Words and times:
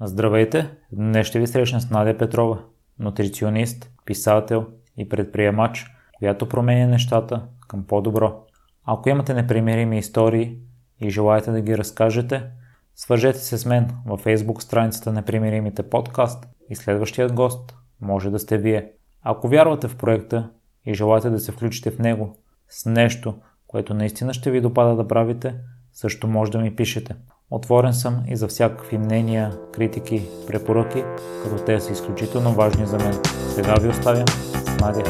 Здравейте! 0.00 0.70
Днес 0.92 1.26
ще 1.26 1.40
ви 1.40 1.46
срещна 1.46 1.80
с 1.80 1.90
Надя 1.90 2.18
Петрова, 2.18 2.58
нутриционист, 2.98 3.90
писател 4.04 4.66
и 4.96 5.08
предприемач, 5.08 5.86
която 6.18 6.48
променя 6.48 6.86
нещата 6.86 7.42
към 7.68 7.86
по-добро. 7.86 8.44
Ако 8.84 9.08
имате 9.08 9.34
непримирими 9.34 9.98
истории 9.98 10.58
и 11.00 11.10
желаете 11.10 11.50
да 11.50 11.60
ги 11.60 11.78
разкажете, 11.78 12.50
свържете 12.94 13.38
се 13.38 13.58
с 13.58 13.66
мен 13.66 13.90
във 14.06 14.24
Facebook 14.24 14.60
страницата 14.60 15.12
Непримиримите 15.12 15.82
подкаст 15.82 16.48
и 16.70 16.76
следващият 16.76 17.32
гост 17.32 17.76
може 18.00 18.30
да 18.30 18.38
сте 18.38 18.58
вие. 18.58 18.92
Ако 19.22 19.48
вярвате 19.48 19.88
в 19.88 19.96
проекта 19.96 20.50
и 20.86 20.94
желаете 20.94 21.30
да 21.30 21.38
се 21.38 21.52
включите 21.52 21.90
в 21.90 21.98
него 21.98 22.36
с 22.68 22.86
нещо, 22.86 23.34
което 23.66 23.94
наистина 23.94 24.34
ще 24.34 24.50
ви 24.50 24.60
допада 24.60 24.96
да 24.96 25.08
правите, 25.08 25.54
също 25.92 26.28
може 26.28 26.52
да 26.52 26.58
ми 26.58 26.76
пишете. 26.76 27.16
Отворен 27.50 27.92
съм 27.92 28.22
и 28.28 28.36
за 28.36 28.48
всякакви 28.48 28.98
мнения, 28.98 29.52
критики, 29.72 30.22
препоръки, 30.46 31.04
като 31.42 31.64
те 31.64 31.80
са 31.80 31.92
изключително 31.92 32.52
важни 32.52 32.86
за 32.86 32.96
мен. 32.98 33.20
Сега 33.54 33.74
ви 33.74 33.88
оставям 33.88 34.28
с 34.28 34.80
Надя. 34.80 35.04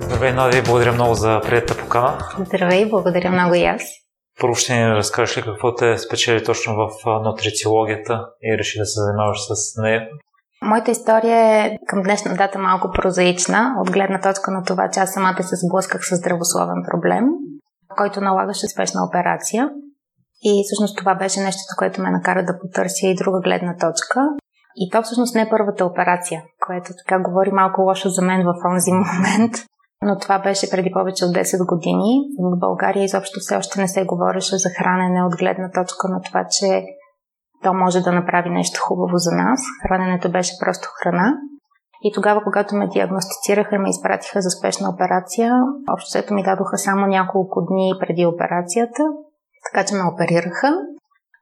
Здравей, 0.00 0.32
Надя, 0.32 0.62
благодаря 0.66 0.92
много 0.92 1.14
за 1.14 1.40
приятата 1.44 1.82
покана. 1.82 2.18
Здравей, 2.46 2.86
благодаря 2.86 3.30
много 3.30 3.54
и 3.54 3.64
аз. 3.64 3.82
Първо 4.40 4.54
ще 4.54 4.74
ни 4.74 4.94
разкажеш 4.94 5.36
ли 5.36 5.42
какво 5.42 5.74
те 5.74 5.98
спечели 5.98 6.44
точно 6.44 6.74
в 6.74 6.90
нутрициологията 7.24 8.26
и 8.42 8.58
реши 8.58 8.78
да 8.78 8.86
се 8.86 9.00
занимаваш 9.00 9.38
с 9.38 9.82
нея? 9.82 10.08
Моята 10.62 10.90
история 10.90 11.64
е 11.64 11.78
към 11.86 12.02
днешна 12.02 12.34
дата 12.34 12.58
малко 12.58 12.90
прозаична, 12.94 13.74
от 13.80 13.90
гледна 13.90 14.20
точка 14.20 14.50
на 14.50 14.64
това, 14.64 14.90
че 14.92 15.00
аз 15.00 15.12
самата 15.12 15.42
се 15.42 15.56
сблъсках 15.56 16.06
с 16.06 16.16
здравословен 16.16 16.84
проблем 16.90 17.24
който 17.96 18.20
налагаше 18.20 18.68
спешна 18.68 19.00
операция. 19.08 19.70
И 20.42 20.64
всъщност 20.64 20.98
това 20.98 21.14
беше 21.14 21.40
нещото, 21.40 21.78
което 21.78 22.02
ме 22.02 22.10
накара 22.10 22.44
да 22.44 22.58
потърся 22.58 23.06
и 23.06 23.14
друга 23.14 23.40
гледна 23.40 23.76
точка. 23.76 24.20
И 24.76 24.90
то 24.90 25.02
всъщност 25.02 25.34
не 25.34 25.42
е 25.42 25.50
първата 25.50 25.84
операция, 25.84 26.42
което 26.66 26.92
така 26.98 27.22
говори 27.22 27.50
малко 27.52 27.82
лошо 27.82 28.08
за 28.08 28.22
мен 28.22 28.42
в 28.42 28.54
онзи 28.70 28.92
момент. 28.92 29.54
Но 30.02 30.18
това 30.18 30.38
беше 30.38 30.70
преди 30.70 30.90
повече 30.92 31.24
от 31.24 31.34
10 31.34 31.66
години. 31.74 32.10
В 32.38 32.58
България 32.58 33.04
изобщо 33.04 33.40
все 33.40 33.56
още 33.56 33.80
не 33.80 33.88
се 33.88 34.04
говореше 34.04 34.56
за 34.56 34.68
хранене 34.78 35.24
от 35.24 35.36
гледна 35.36 35.70
точка 35.70 36.08
на 36.08 36.20
това, 36.20 36.44
че 36.50 36.82
то 37.62 37.74
може 37.74 38.00
да 38.00 38.12
направи 38.12 38.50
нещо 38.50 38.80
хубаво 38.80 39.16
за 39.16 39.30
нас. 39.36 39.60
Храненето 39.88 40.30
беше 40.30 40.52
просто 40.60 40.88
храна. 41.02 41.34
И 42.02 42.12
тогава, 42.14 42.42
когато 42.44 42.76
ме 42.76 42.88
диагностицираха 42.88 43.74
и 43.74 43.78
ме 43.78 43.90
изпратиха 43.90 44.40
за 44.42 44.50
спешна 44.50 44.90
операция, 44.90 45.52
общо 45.92 46.34
ми 46.34 46.42
дадоха 46.42 46.78
само 46.78 47.06
няколко 47.06 47.66
дни 47.70 47.92
преди 48.00 48.26
операцията, 48.26 49.02
така 49.66 49.86
че 49.86 49.94
ме 49.94 50.10
оперираха. 50.14 50.70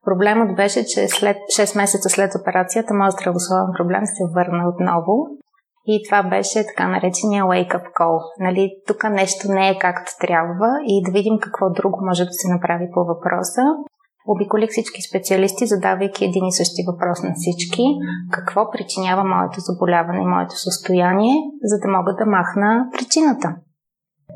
Проблемът 0.04 0.56
беше, 0.56 0.84
че 0.84 1.08
след 1.08 1.36
6 1.36 1.76
месеца 1.76 2.08
след 2.08 2.34
операцията, 2.40 2.94
моят 2.94 3.12
здравословен 3.12 3.72
проблем 3.78 4.02
се 4.06 4.24
върна 4.34 4.68
отново. 4.68 5.12
И 5.86 6.02
това 6.06 6.22
беше 6.22 6.66
така 6.66 6.88
наречения 6.88 7.44
wake-up 7.44 7.86
call. 7.98 8.18
Нали, 8.41 8.70
тук 8.86 9.04
нещо 9.04 9.48
не 9.48 9.68
е 9.68 9.78
както 9.78 10.12
трябва 10.20 10.70
и 10.86 11.02
да 11.04 11.12
видим 11.12 11.38
какво 11.42 11.70
друго 11.70 11.98
може 12.06 12.24
да 12.24 12.32
се 12.32 12.52
направи 12.54 12.86
по 12.94 13.00
въпроса. 13.04 13.62
Обиколих 14.27 14.70
всички 14.70 15.02
специалисти, 15.02 15.66
задавайки 15.66 16.24
един 16.24 16.46
и 16.46 16.52
същи 16.52 16.82
въпрос 16.86 17.22
на 17.22 17.32
всички. 17.34 17.82
Какво 18.30 18.70
причинява 18.70 19.24
моето 19.24 19.60
заболяване 19.60 20.22
и 20.22 20.32
моето 20.34 20.56
състояние, 20.56 21.34
за 21.62 21.77
да 21.82 21.88
мога 21.88 22.14
да 22.14 22.27
махна 22.27 22.88
причината? 22.98 23.54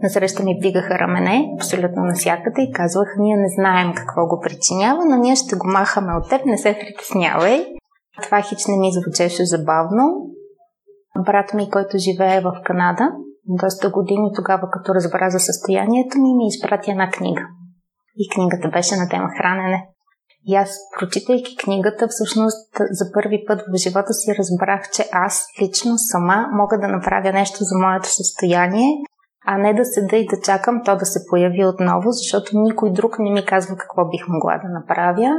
Насреща 0.02 0.42
ми 0.42 0.56
вдигаха 0.58 0.98
рамене, 0.98 1.50
абсолютно 1.58 2.02
насякъде 2.02 2.62
и 2.62 2.72
казваха, 2.72 3.14
ние 3.18 3.36
не 3.36 3.48
знаем 3.58 3.92
какво 3.96 4.26
го 4.26 4.40
причинява, 4.40 5.04
но 5.04 5.16
ние 5.16 5.36
ще 5.36 5.56
го 5.56 5.66
махаме 5.66 6.12
от 6.12 6.28
теб, 6.28 6.46
не 6.46 6.58
се 6.58 6.78
притеснявай. 6.80 7.66
Това 8.22 8.42
хич 8.42 8.66
не 8.68 8.76
ми 8.78 8.90
звучеше 8.92 9.44
забавно. 9.44 10.02
Брат 11.26 11.54
ми, 11.54 11.70
който 11.70 11.98
живее 11.98 12.40
в 12.40 12.52
Канада, 12.64 13.10
доста 13.48 13.90
години 13.90 14.30
тогава, 14.36 14.70
като 14.70 14.94
разбра 14.94 15.30
за 15.30 15.38
състоянието 15.38 16.18
ми, 16.18 16.34
ми 16.36 16.46
изпрати 16.46 16.90
една 16.90 17.10
книга– 17.10 17.42
и 18.16 18.28
книгата 18.34 18.68
беше 18.68 18.96
на 18.96 19.08
тема 19.08 19.28
хранене. 19.38 19.86
И 20.46 20.56
аз, 20.56 20.78
прочитайки 20.98 21.56
книгата, 21.56 22.08
всъщност 22.08 22.70
за 22.90 23.12
първи 23.12 23.44
път 23.46 23.60
в 23.60 23.76
живота 23.76 24.12
си 24.12 24.34
разбрах, 24.38 24.90
че 24.90 25.02
аз 25.12 25.46
лично 25.62 25.98
сама 25.98 26.46
мога 26.52 26.78
да 26.78 26.88
направя 26.88 27.32
нещо 27.32 27.58
за 27.60 27.78
моето 27.78 28.08
състояние, 28.08 28.88
а 29.46 29.58
не 29.58 29.74
да 29.74 29.84
седа 29.84 30.16
и 30.16 30.26
да 30.26 30.40
чакам 30.44 30.82
то 30.84 30.96
да 30.96 31.06
се 31.06 31.20
появи 31.30 31.64
отново, 31.64 32.10
защото 32.10 32.50
никой 32.54 32.92
друг 32.92 33.18
не 33.18 33.30
ми 33.30 33.44
казва 33.46 33.76
какво 33.76 34.08
бих 34.08 34.28
могла 34.28 34.58
да 34.64 34.68
направя. 34.68 35.30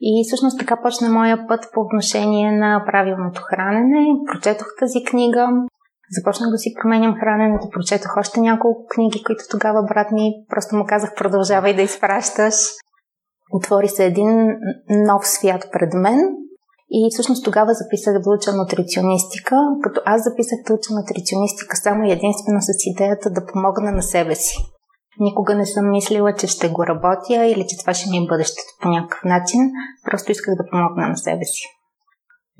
И 0.00 0.24
всъщност 0.26 0.58
така 0.58 0.82
почна 0.82 1.08
моя 1.08 1.46
път 1.48 1.60
по 1.74 1.80
отношение 1.80 2.52
на 2.52 2.84
правилното 2.86 3.42
хранене. 3.42 4.06
Прочетох 4.32 4.66
тази 4.78 5.04
книга, 5.04 5.48
Започнах 6.16 6.50
да 6.50 6.58
си 6.58 6.74
променям 6.82 7.14
храненето, 7.20 7.70
прочетох 7.70 8.16
още 8.16 8.40
няколко 8.40 8.86
книги, 8.94 9.24
които 9.26 9.44
тогава 9.50 9.82
брат 9.82 10.12
ми 10.12 10.32
просто 10.48 10.76
му 10.76 10.84
казах 10.88 11.14
продължавай 11.14 11.76
да 11.76 11.82
изпращаш. 11.82 12.54
Отвори 13.52 13.88
се 13.88 14.04
един 14.04 14.30
нов 14.88 15.26
свят 15.28 15.68
пред 15.72 15.94
мен 15.94 16.18
и 16.90 17.10
всъщност 17.12 17.44
тогава 17.44 17.72
записах 17.74 18.14
да 18.18 18.30
уча 18.30 18.52
нутриционистика, 18.52 19.56
като 19.82 20.00
аз 20.04 20.24
записах 20.24 20.58
да 20.66 20.74
уча 20.74 20.90
нутриционистика 20.94 21.76
само 21.76 22.04
единствено 22.04 22.60
с 22.60 22.68
идеята 22.86 23.30
да 23.30 23.46
помогна 23.46 23.92
на 23.92 24.02
себе 24.02 24.34
си. 24.34 24.56
Никога 25.20 25.54
не 25.54 25.66
съм 25.66 25.90
мислила, 25.90 26.34
че 26.34 26.46
ще 26.46 26.68
го 26.68 26.86
работя 26.86 27.46
или 27.46 27.66
че 27.68 27.78
това 27.78 27.94
ще 27.94 28.10
ми 28.10 28.18
е 28.18 28.28
бъдещето 28.28 28.72
по 28.82 28.88
някакъв 28.88 29.24
начин. 29.24 29.60
Просто 30.10 30.32
исках 30.32 30.54
да 30.54 30.70
помогна 30.70 31.08
на 31.08 31.16
себе 31.16 31.44
си. 31.44 31.81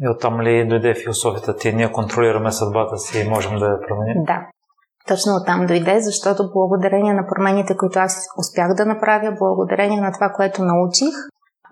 И 0.00 0.08
оттам 0.08 0.40
ли 0.40 0.68
дойде 0.68 0.94
философията 0.94 1.56
ти? 1.56 1.72
Ние 1.72 1.92
контролираме 1.92 2.52
съдбата 2.52 2.98
си 2.98 3.20
и 3.20 3.28
можем 3.28 3.58
да 3.58 3.66
я 3.66 3.80
променим? 3.88 4.24
Да. 4.24 4.46
Точно 5.08 5.36
оттам 5.36 5.66
дойде, 5.66 6.00
защото 6.00 6.50
благодарение 6.52 7.14
на 7.14 7.26
промените, 7.26 7.76
които 7.76 7.98
аз 7.98 8.26
успях 8.38 8.74
да 8.74 8.86
направя, 8.86 9.36
благодарение 9.38 10.00
на 10.00 10.12
това, 10.12 10.32
което 10.36 10.64
научих, 10.64 11.14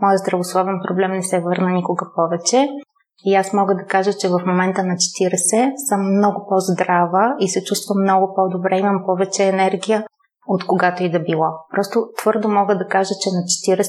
моят 0.03 0.19
здравословен 0.19 0.81
проблем 0.89 1.11
не 1.11 1.23
се 1.23 1.41
върна 1.41 1.71
никога 1.71 2.07
повече. 2.17 2.69
И 3.25 3.35
аз 3.35 3.53
мога 3.53 3.75
да 3.75 3.85
кажа, 3.85 4.13
че 4.13 4.29
в 4.29 4.41
момента 4.47 4.85
на 4.85 4.95
40 4.95 5.73
съм 5.89 6.17
много 6.17 6.47
по-здрава 6.49 7.35
и 7.39 7.49
се 7.49 7.65
чувствам 7.65 8.03
много 8.03 8.35
по-добре, 8.35 8.79
имам 8.79 9.03
повече 9.07 9.49
енергия 9.49 10.05
от 10.47 10.67
когато 10.67 11.03
и 11.03 11.11
да 11.11 11.21
било. 11.21 11.47
Просто 11.75 12.09
твърдо 12.19 12.49
мога 12.49 12.79
да 12.79 12.87
кажа, 12.87 13.15
че 13.23 13.29
на 13.31 13.43
40 13.77 13.87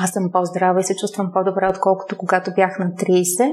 аз 0.00 0.10
съм 0.10 0.30
по-здрава 0.32 0.80
и 0.80 0.84
се 0.84 0.96
чувствам 0.96 1.30
по-добре, 1.32 1.68
отколкото 1.70 2.16
когато 2.16 2.50
бях 2.56 2.78
на 2.78 2.86
30. 2.86 3.50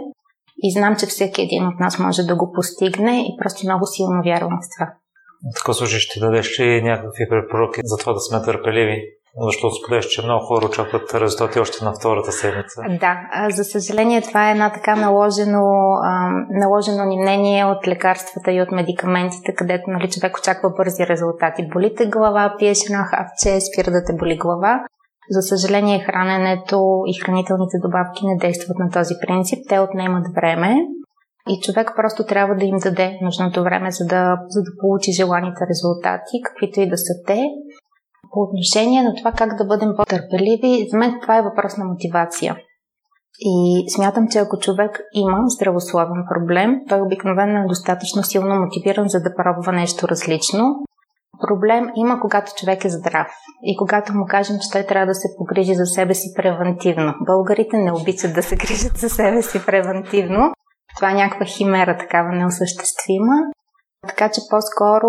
И 0.57 0.71
знам, 0.71 0.95
че 0.95 1.05
всеки 1.05 1.41
един 1.41 1.67
от 1.67 1.79
нас 1.79 1.99
може 1.99 2.23
да 2.23 2.35
го 2.35 2.51
постигне 2.51 3.21
и 3.21 3.37
просто 3.41 3.67
много 3.67 3.85
силно 3.85 4.23
вярвам 4.23 4.59
в 4.61 4.67
това. 4.75 4.93
В 5.51 5.55
такъв 5.55 5.75
случай 5.75 5.99
ще 5.99 6.19
дадеш 6.19 6.59
ли 6.59 6.81
някакви 6.83 7.29
препоръки 7.29 7.81
за 7.83 7.97
това 7.97 8.13
да 8.13 8.19
сме 8.19 8.41
търпеливи? 8.41 9.01
Защото 9.41 9.75
споделяш, 9.75 10.05
че 10.05 10.23
много 10.23 10.45
хора 10.45 10.65
очакват 10.65 11.13
резултати 11.13 11.59
още 11.59 11.85
на 11.85 11.93
втората 11.93 12.31
седмица. 12.31 12.81
Да, 12.99 13.17
за 13.49 13.63
съжаление 13.63 14.21
това 14.21 14.47
е 14.47 14.51
една 14.51 14.73
така 14.73 14.95
наложено, 14.95 15.63
наложено 16.49 17.05
ни 17.05 17.17
мнение 17.19 17.65
от 17.65 17.87
лекарствата 17.87 18.51
и 18.51 18.61
от 18.61 18.71
медикаментите, 18.71 19.55
където 19.55 19.89
нали, 19.89 20.09
човек 20.09 20.37
очаква 20.37 20.69
бързи 20.69 21.07
резултати. 21.07 21.67
Болите 21.73 22.05
глава, 22.05 22.55
пиеш 22.59 22.77
едно 22.85 23.03
хапче, 23.03 23.61
спира 23.61 23.91
да 23.91 24.03
те 24.05 24.13
боли 24.13 24.37
глава. 24.37 24.85
За 25.29 25.41
съжаление, 25.41 26.03
храненето 26.03 27.03
и 27.07 27.19
хранителните 27.19 27.77
добавки 27.81 28.25
не 28.25 28.37
действат 28.37 28.77
на 28.79 28.89
този 28.89 29.13
принцип. 29.27 29.59
Те 29.69 29.79
отнемат 29.79 30.25
време 30.35 30.75
и 31.49 31.61
човек 31.61 31.91
просто 31.95 32.25
трябва 32.25 32.55
да 32.55 32.65
им 32.65 32.77
даде 32.83 33.19
нужното 33.21 33.63
време, 33.63 33.91
за 33.91 34.05
да, 34.05 34.37
за 34.49 34.61
да 34.61 34.71
получи 34.81 35.11
желаните 35.11 35.61
резултати, 35.69 36.41
каквито 36.45 36.79
и 36.79 36.89
да 36.89 36.97
са 36.97 37.13
те. 37.27 37.39
По 38.31 38.39
отношение 38.41 39.03
на 39.03 39.13
това 39.15 39.31
как 39.31 39.57
да 39.57 39.65
бъдем 39.65 39.93
по-търпеливи, 39.97 40.87
за 40.91 40.97
мен 40.97 41.19
това 41.21 41.37
е 41.37 41.41
въпрос 41.41 41.77
на 41.77 41.85
мотивация. 41.85 42.55
И 43.39 43.85
смятам, 43.95 44.27
че 44.31 44.39
ако 44.39 44.59
човек 44.59 45.01
има 45.13 45.37
здравословен 45.47 46.23
проблем, 46.33 46.81
той 46.89 47.01
обикновено 47.01 47.59
е 47.59 47.67
достатъчно 47.67 48.23
силно 48.23 48.55
мотивиран, 48.55 49.09
за 49.09 49.19
да 49.19 49.35
пробва 49.35 49.71
нещо 49.71 50.07
различно. 50.07 50.75
Проблем 51.41 51.89
има, 51.95 52.19
когато 52.19 52.51
човек 52.57 52.85
е 52.85 52.89
здрав 52.89 53.27
и 53.63 53.77
когато 53.77 54.13
му 54.13 54.25
кажем, 54.29 54.55
че 54.61 54.71
той 54.71 54.83
трябва 54.83 55.05
да 55.05 55.15
се 55.15 55.27
погрижи 55.37 55.75
за 55.75 55.85
себе 55.85 56.13
си 56.13 56.33
превентивно. 56.35 57.13
Българите 57.25 57.77
не 57.77 57.91
обичат 57.91 58.33
да 58.33 58.43
се 58.43 58.55
грижат 58.55 58.97
за 58.97 59.09
себе 59.09 59.41
си 59.41 59.65
превентивно. 59.65 60.51
Това 60.95 61.11
е 61.11 61.13
някаква 61.13 61.45
химера, 61.45 61.97
такава 61.97 62.31
неосъществима. 62.31 63.35
Така 64.07 64.29
че 64.29 64.41
по-скоро 64.49 65.07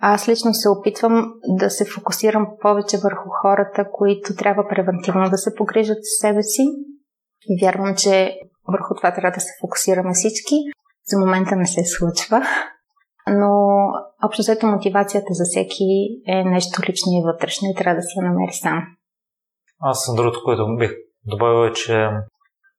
аз 0.00 0.28
лично 0.28 0.54
се 0.54 0.68
опитвам 0.68 1.32
да 1.48 1.70
се 1.70 1.84
фокусирам 1.84 2.46
повече 2.60 2.98
върху 3.04 3.28
хората, 3.42 3.84
които 3.92 4.36
трябва 4.36 4.68
превентивно 4.68 5.30
да 5.30 5.38
се 5.38 5.54
погрижат 5.54 5.96
за 5.96 6.28
себе 6.28 6.42
си. 6.42 6.62
И 7.48 7.64
вярвам, 7.64 7.94
че 7.96 8.34
върху 8.72 8.94
това 8.94 9.14
трябва 9.14 9.34
да 9.34 9.40
се 9.40 9.52
фокусираме 9.60 10.12
всички. 10.14 10.54
За 11.06 11.18
момента 11.18 11.56
не 11.56 11.66
се 11.66 11.84
случва 11.84 12.46
но 13.26 13.50
общо 14.24 14.42
взето 14.42 14.66
мотивацията 14.66 15.26
за 15.30 15.44
всеки 15.44 15.84
е 16.26 16.44
нещо 16.44 16.82
лично 16.88 17.12
и 17.12 17.26
вътрешно 17.32 17.68
и 17.68 17.74
трябва 17.74 17.96
да 17.96 18.02
си 18.02 18.18
я 18.18 18.22
намери 18.28 18.52
сам. 18.52 18.82
Аз 19.80 20.14
другото, 20.16 20.40
което 20.44 20.76
бих 20.78 20.90
добавил 21.26 21.68
е, 21.68 21.72
че 21.72 21.92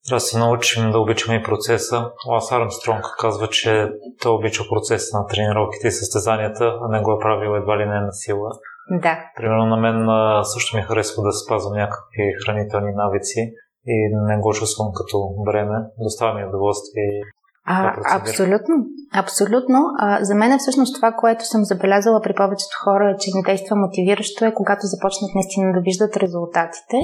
трябва 0.07 0.15
да 0.15 0.19
се 0.19 0.39
научим 0.39 0.91
да 0.91 0.99
обичаме 0.99 1.37
и 1.37 1.43
процеса. 1.43 2.11
Лас 2.29 2.51
Армстронг 2.51 3.05
казва, 3.19 3.47
че 3.47 3.89
той 4.21 4.31
обича 4.31 4.63
процеса 4.69 5.17
на 5.17 5.27
тренировките 5.27 5.87
и 5.87 5.91
състезанията, 5.91 6.79
а 6.81 6.87
не 6.87 7.01
го 7.01 7.11
е 7.11 7.19
правил 7.19 7.55
едва 7.55 7.77
ли 7.77 7.85
не 7.85 7.99
на 8.01 8.13
сила. 8.13 8.49
Да. 8.89 9.19
Примерно 9.37 9.65
на 9.65 9.77
мен 9.77 10.07
също 10.43 10.77
ми 10.77 10.83
харесва 10.83 11.23
да 11.23 11.31
спазвам 11.31 11.73
някакви 11.73 12.23
хранителни 12.45 12.91
навици 12.95 13.53
и 13.87 13.95
не 14.13 14.37
го 14.37 14.53
чувствам 14.53 14.87
като 14.95 15.17
бреме. 15.45 15.77
Доставя 15.99 16.33
ми 16.33 16.45
удоволствие 16.45 17.21
а, 17.65 17.95
абсолютно. 18.17 18.75
Абсолютно. 19.13 19.79
А, 19.99 20.23
за 20.23 20.35
мен 20.35 20.51
е 20.51 20.57
всъщност 20.57 20.95
това, 20.95 21.11
което 21.11 21.45
съм 21.45 21.63
забелязала 21.63 22.21
при 22.21 22.33
повечето 22.33 22.75
хора, 22.83 23.11
е, 23.11 23.17
че 23.19 23.29
не 23.35 23.41
действа 23.41 23.75
мотивиращо 23.75 24.45
е, 24.45 24.53
когато 24.53 24.81
започнат 24.83 25.31
наистина 25.35 25.73
да 25.73 25.81
виждат 25.81 26.17
резултатите. 26.17 26.97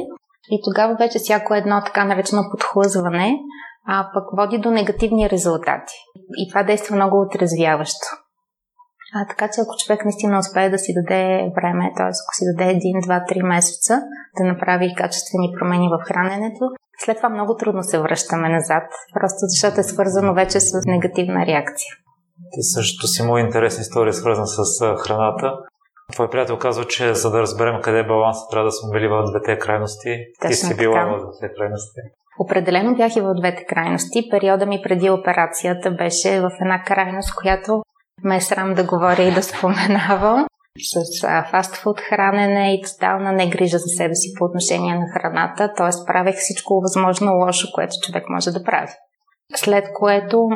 И 0.52 0.62
тогава 0.64 0.96
вече 0.96 1.20
всяко 1.20 1.54
едно 1.54 1.82
така 1.86 2.06
наречено 2.06 2.42
подхлъзване 2.52 3.40
а 3.92 4.10
пък 4.14 4.24
води 4.38 4.58
до 4.58 4.72
негативни 4.72 5.30
резултати. 5.30 5.94
И 6.38 6.50
това 6.50 6.64
действа 6.64 6.96
много 6.96 7.22
отрезвяващо. 7.22 8.08
А, 9.16 9.28
така 9.28 9.50
че 9.54 9.62
ако 9.62 9.78
човек 9.78 10.06
наистина 10.06 10.40
успее 10.40 10.70
да 10.70 10.78
си 10.78 10.94
даде 10.94 11.52
време, 11.56 11.94
т.е. 11.98 12.14
ако 12.22 12.32
си 12.38 12.44
даде 12.50 12.72
един, 12.72 13.00
два, 13.04 13.26
три 13.30 13.44
месеца 13.44 14.02
да 14.38 14.44
направи 14.44 14.96
качествени 14.98 15.54
промени 15.60 15.88
в 15.90 16.06
храненето, 16.08 16.66
след 17.06 17.18
това 17.18 17.30
много 17.30 17.56
трудно 17.56 17.84
се 17.84 18.00
връщаме 18.00 18.50
назад, 18.50 18.84
просто 19.14 19.40
защото 19.40 19.80
е 19.80 19.84
свързано 19.84 20.34
вече 20.34 20.60
с 20.60 20.72
негативна 20.86 21.46
реакция. 21.46 21.94
Ти 22.52 22.62
също 22.62 23.08
си 23.08 23.24
моя 23.24 23.46
интересна 23.46 23.82
история, 23.82 24.14
свързана 24.14 24.48
с 24.48 24.96
храната. 24.98 25.54
Твой 26.12 26.30
приятел 26.30 26.58
казва, 26.58 26.86
че 26.86 27.14
за 27.14 27.32
да 27.32 27.42
разберем 27.42 27.82
къде 27.82 28.00
е 28.00 28.08
балансът, 28.08 28.50
трябва 28.52 28.66
да 28.66 28.72
сме 28.72 28.92
били 28.92 29.08
в 29.08 29.24
двете 29.32 29.60
крайности. 29.60 30.10
Точно 30.42 30.50
Ти 30.50 30.56
си 30.56 30.78
била 30.78 31.06
в 31.06 31.38
двете 31.40 31.54
крайности. 31.58 32.00
Определено 32.40 32.96
бях 32.96 33.16
и 33.16 33.22
в 33.22 33.34
двете 33.40 33.66
крайности. 33.66 34.28
Периода 34.32 34.66
ми 34.66 34.82
преди 34.84 35.10
операцията 35.10 35.92
беше 35.92 36.42
в 36.42 36.52
една 36.62 36.84
крайност, 36.84 37.36
която 37.36 37.82
ме 38.24 38.36
е 38.36 38.42
срам 38.42 38.74
да 38.74 38.84
говоря 38.84 39.24
и 39.24 39.34
да 39.34 39.44
споменавам 39.44 40.46
с 40.78 41.44
фастфуд 41.52 42.00
хранене 42.00 42.74
и 42.74 42.82
тотална 42.82 43.32
негрижа 43.32 43.78
за 43.78 43.88
себе 43.98 44.16
си 44.16 44.34
по 44.40 44.46
отношение 44.46 44.96
на 44.96 45.06
храната, 45.14 45.74
т.е. 45.78 46.06
правех 46.08 46.36
всичко 46.36 46.82
възможно 46.82 47.34
лошо, 47.34 47.68
което 47.74 47.94
човек 48.04 48.24
може 48.30 48.52
да 48.52 48.64
прави. 48.64 48.92
След 49.56 49.86
което 49.94 50.48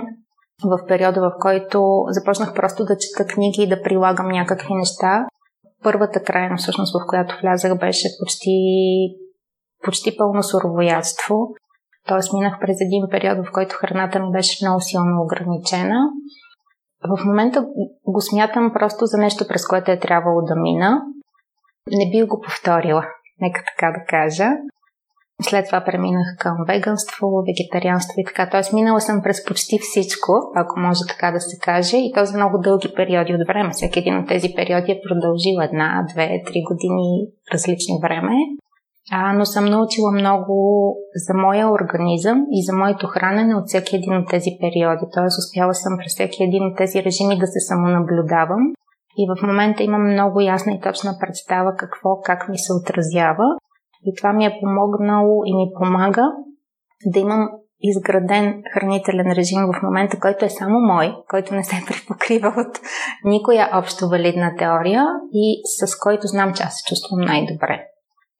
в 0.64 0.86
периода, 0.88 1.22
в 1.22 1.34
който 1.40 2.06
започнах 2.10 2.54
просто 2.54 2.86
да 2.86 2.98
чета 2.98 3.34
книги 3.34 3.62
и 3.62 3.70
да 3.70 3.82
прилагам 3.82 4.28
някакви 4.28 4.74
неща, 4.74 5.26
първата 5.84 6.24
крайна 6.24 6.58
всъщност, 6.58 6.94
в 6.94 7.08
която 7.10 7.38
влязах, 7.42 7.78
беше 7.80 8.08
почти, 8.20 8.58
почти 9.84 10.18
пълно 10.18 10.44
суровоядство. 10.44 11.36
Тоест 12.08 12.34
минах 12.34 12.54
през 12.62 12.78
един 12.82 13.04
период, 13.12 13.48
в 13.48 13.52
който 13.54 13.76
храната 13.76 14.20
ми 14.20 14.32
беше 14.32 14.66
много 14.66 14.82
силно 14.82 15.22
ограничена 15.22 16.00
в 17.10 17.26
момента 17.26 17.66
го 18.08 18.22
смятам 18.22 18.72
просто 18.74 19.06
за 19.06 19.18
нещо, 19.18 19.48
през 19.48 19.68
което 19.68 19.92
е 19.92 20.00
трябвало 20.00 20.42
да 20.42 20.56
мина. 20.56 21.02
Не 21.92 22.12
бих 22.12 22.28
го 22.28 22.42
повторила, 22.42 23.06
нека 23.42 23.64
така 23.66 23.92
да 23.92 24.06
кажа. 24.06 24.50
След 25.42 25.66
това 25.66 25.84
преминах 25.86 26.28
към 26.40 26.58
веганство, 26.68 27.28
вегетарианство 27.48 28.14
и 28.18 28.26
така. 28.26 28.50
Тоест 28.50 28.74
минала 28.74 29.02
съм 29.02 29.22
през 29.24 29.46
почти 29.46 29.80
всичко, 29.80 30.32
ако 30.56 30.80
може 30.80 31.00
така 31.08 31.32
да 31.32 31.40
се 31.40 31.58
каже, 31.60 31.98
и 31.98 32.12
то 32.16 32.26
за 32.26 32.38
много 32.38 32.58
дълги 32.58 32.94
периоди 32.96 33.34
от 33.34 33.48
време. 33.48 33.70
Всеки 33.72 34.00
един 34.00 34.18
от 34.18 34.28
тези 34.28 34.54
периоди 34.56 34.92
е 34.92 35.02
продължил 35.10 35.58
една, 35.62 36.06
две, 36.14 36.28
три 36.46 36.62
години 36.70 37.28
различни 37.54 38.00
време 38.02 38.34
а, 39.12 39.34
но 39.34 39.46
съм 39.46 39.66
научила 39.66 40.12
много 40.12 40.56
за 41.16 41.34
моя 41.34 41.70
организъм 41.70 42.46
и 42.52 42.66
за 42.66 42.74
моето 42.74 43.08
хранене 43.08 43.56
от 43.56 43.68
всеки 43.68 43.96
един 43.96 44.18
от 44.18 44.28
тези 44.30 44.50
периоди. 44.62 45.06
Тоест, 45.14 45.40
успяла 45.40 45.74
съм 45.74 45.98
през 45.98 46.14
всеки 46.14 46.44
един 46.44 46.64
от 46.66 46.78
тези 46.78 47.04
режими 47.04 47.40
да 47.40 47.48
се 47.48 47.60
самонаблюдавам 47.60 48.74
и 49.18 49.28
в 49.32 49.48
момента 49.48 49.84
имам 49.84 50.12
много 50.12 50.42
ясна 50.42 50.74
и 50.74 50.82
точна 50.82 51.18
представа 51.20 51.76
какво, 51.78 52.10
как 52.26 52.50
ми 52.50 52.58
се 52.58 52.74
отразява. 52.74 53.46
И 54.06 54.14
това 54.18 54.34
ми 54.34 54.46
е 54.46 54.58
помогнало 54.62 55.42
и 55.46 55.56
ми 55.56 55.72
помага 55.80 56.24
да 57.06 57.20
имам 57.20 57.50
изграден 57.82 58.64
хранителен 58.74 59.32
режим 59.32 59.62
в 59.62 59.84
момента, 59.84 60.20
който 60.20 60.46
е 60.46 60.50
само 60.50 60.80
мой, 60.80 61.16
който 61.30 61.56
не 61.56 61.64
се 61.64 61.76
припокрива 61.88 62.48
от 62.48 62.80
никоя 63.26 63.70
общо 63.74 64.10
валидна 64.10 64.56
теория 64.58 65.06
и 65.34 65.62
с 65.66 66.00
който 66.00 66.28
знам, 66.28 66.54
че 66.54 66.64
аз 66.64 66.74
се 66.74 66.90
чувствам 66.90 67.20
най-добре. 67.20 67.93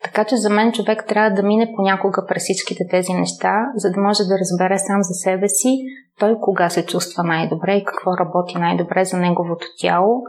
Така 0.04 0.26
че 0.26 0.38
за 0.38 0.50
мен 0.50 0.72
човек 0.72 1.06
трябва 1.08 1.36
да 1.36 1.44
мине 1.44 1.74
понякога 1.76 2.26
през 2.28 2.44
всичките 2.44 2.84
тези 2.90 3.14
неща, 3.14 3.54
за 3.76 3.92
да 3.92 4.02
може 4.02 4.24
да 4.24 4.40
разбере 4.40 4.78
сам 4.78 5.04
за 5.04 5.14
себе 5.14 5.50
си 5.50 5.78
той 6.20 6.36
кога 6.42 6.70
се 6.70 6.86
чувства 6.86 7.24
най-добре 7.24 7.76
и 7.76 7.84
какво 7.84 8.18
работи 8.18 8.58
най-добре 8.58 9.06
за 9.06 9.18
неговото 9.18 9.66
тяло, 9.80 10.22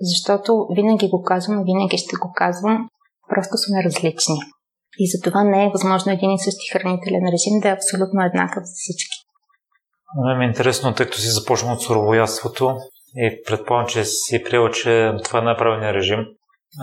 защото 0.00 0.66
винаги 0.74 1.08
го 1.08 1.22
казвам, 1.22 1.64
винаги 1.64 1.96
ще 1.96 2.16
го 2.16 2.32
казвам, 2.34 2.88
просто 3.28 3.56
сме 3.56 3.84
различни. 3.84 4.38
И 4.98 5.10
затова 5.10 5.44
не 5.44 5.64
е 5.64 5.70
възможно 5.70 6.12
един 6.12 6.30
и 6.30 6.38
същи 6.38 6.72
хранителен 6.72 7.24
режим 7.32 7.60
да 7.62 7.68
е 7.68 7.72
абсолютно 7.72 8.22
еднакъв 8.22 8.62
за 8.64 8.72
всички. 8.76 9.16
Мен 10.26 10.38
ми 10.38 10.44
е 10.44 10.48
интересно, 10.48 10.94
тъй 10.94 11.06
като 11.06 11.18
си 11.18 11.28
започнал 11.28 11.72
от 11.72 11.82
суровоядството 11.82 12.76
и 13.16 13.42
предполагам, 13.46 13.86
че 13.86 14.04
си 14.04 14.42
приел, 14.44 14.68
че 14.68 15.12
това 15.24 15.38
е 15.38 15.42
най-правилният 15.42 15.94
режим. 15.94 16.18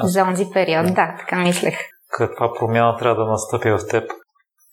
За 0.04 0.24
онзи 0.24 0.46
период, 0.54 0.86
да, 0.86 1.16
така 1.20 1.36
мислех 1.36 1.78
каква 2.10 2.54
промяна 2.60 2.98
трябва 2.98 3.24
да 3.24 3.32
настъпи 3.32 3.70
в 3.70 3.80
теб, 3.90 4.04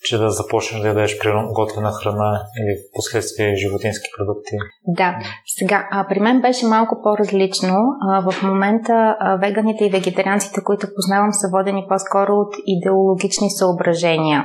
че 0.04 0.18
да 0.18 0.30
започнеш 0.30 0.80
да 0.82 0.88
ядеш 0.88 1.18
примерно 1.18 1.52
готвена 1.52 1.92
храна 1.92 2.40
или 2.60 2.74
в 2.76 2.82
последствие 2.94 3.56
животински 3.56 4.08
продукти? 4.16 4.56
Да, 4.86 5.18
сега, 5.58 5.88
а, 5.90 6.06
при 6.08 6.20
мен 6.20 6.40
беше 6.40 6.66
малко 6.66 7.00
по-различно. 7.02 7.76
А, 8.08 8.30
в 8.30 8.42
момента 8.42 9.16
а, 9.20 9.36
веганите 9.36 9.84
и 9.84 9.90
вегетарианците, 9.90 10.60
които 10.64 10.86
познавам, 10.96 11.32
са 11.32 11.48
водени 11.52 11.86
по-скоро 11.88 12.32
от 12.32 12.54
идеологични 12.66 13.50
съображения. 13.50 14.44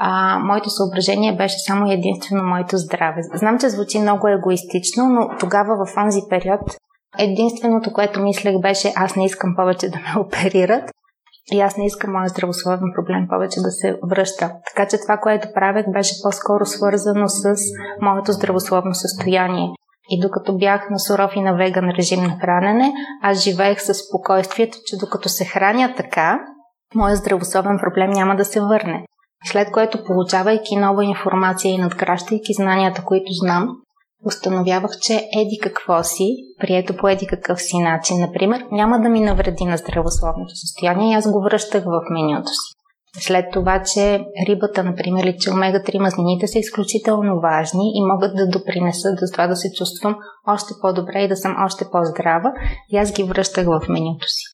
А, 0.00 0.38
моето 0.38 0.70
съображение 0.70 1.36
беше 1.36 1.58
само 1.58 1.92
единствено 1.92 2.42
моето 2.42 2.76
здраве. 2.76 3.20
Знам, 3.34 3.58
че 3.58 3.68
звучи 3.68 3.98
много 3.98 4.28
егоистично, 4.28 5.08
но 5.08 5.28
тогава 5.38 5.86
в 5.86 5.96
онзи 5.96 6.20
период 6.30 6.60
единственото, 7.18 7.92
което 7.92 8.22
мислех 8.22 8.60
беше 8.60 8.92
аз 8.96 9.16
не 9.16 9.24
искам 9.24 9.54
повече 9.56 9.88
да 9.88 9.98
ме 9.98 10.20
оперират 10.26 10.90
и 11.52 11.60
аз 11.60 11.76
не 11.76 11.86
искам 11.86 12.12
моят 12.12 12.30
здравословен 12.30 12.92
проблем 12.94 13.28
повече 13.28 13.60
да 13.60 13.70
се 13.70 13.98
връща. 14.10 14.50
Така 14.66 14.88
че 14.88 14.98
това, 14.98 15.16
което 15.16 15.48
правех, 15.54 15.86
беше 15.92 16.14
по-скоро 16.22 16.66
свързано 16.66 17.28
с 17.28 17.54
моето 18.02 18.32
здравословно 18.32 18.94
състояние. 18.94 19.68
И 20.10 20.20
докато 20.20 20.56
бях 20.56 20.90
на 20.90 20.98
суров 20.98 21.30
и 21.36 21.40
на 21.40 21.56
веган 21.56 21.90
режим 21.98 22.22
на 22.22 22.38
хранене, 22.40 22.92
аз 23.22 23.38
живеех 23.38 23.80
с 23.80 23.94
спокойствието, 23.94 24.78
че 24.86 24.96
докато 24.96 25.28
се 25.28 25.44
храня 25.44 25.94
така, 25.96 26.40
моят 26.94 27.18
здравословен 27.18 27.78
проблем 27.82 28.10
няма 28.10 28.36
да 28.36 28.44
се 28.44 28.60
върне. 28.60 29.04
След 29.44 29.72
което, 29.72 30.04
получавайки 30.04 30.76
нова 30.76 31.04
информация 31.04 31.74
и 31.74 31.78
надграждайки 31.78 32.52
знанията, 32.56 33.02
които 33.04 33.32
знам, 33.32 33.68
установявах, 34.26 34.90
че 35.00 35.14
еди 35.14 35.58
какво 35.62 36.02
си, 36.02 36.36
прието 36.60 36.96
по 36.96 37.08
еди 37.08 37.26
какъв 37.26 37.62
си 37.62 37.78
начин, 37.78 38.20
например, 38.20 38.64
няма 38.72 39.00
да 39.00 39.08
ми 39.08 39.20
навреди 39.20 39.64
на 39.64 39.76
здравословното 39.76 40.56
състояние 40.56 41.12
и 41.12 41.14
аз 41.14 41.32
го 41.32 41.42
връщах 41.42 41.84
в 41.84 42.00
менюто 42.10 42.48
си. 42.48 42.76
След 43.20 43.44
това, 43.52 43.82
че 43.82 44.24
рибата, 44.48 44.84
например, 44.84 45.24
или 45.24 45.36
че 45.38 45.50
омега-3 45.50 45.98
мазнините 45.98 46.46
са 46.46 46.58
изключително 46.58 47.40
важни 47.40 47.92
и 47.94 48.00
могат 48.12 48.36
да 48.36 48.48
допринесат 48.48 49.18
за 49.18 49.32
това 49.32 49.46
да 49.46 49.56
се 49.56 49.72
чувствам 49.72 50.16
още 50.46 50.74
по-добре 50.80 51.22
и 51.22 51.28
да 51.28 51.36
съм 51.36 51.56
още 51.66 51.84
по-здрава, 51.92 52.52
и 52.92 52.96
аз 52.96 53.12
ги 53.12 53.22
връщах 53.22 53.66
в 53.66 53.88
менюто 53.88 54.28
си. 54.28 54.44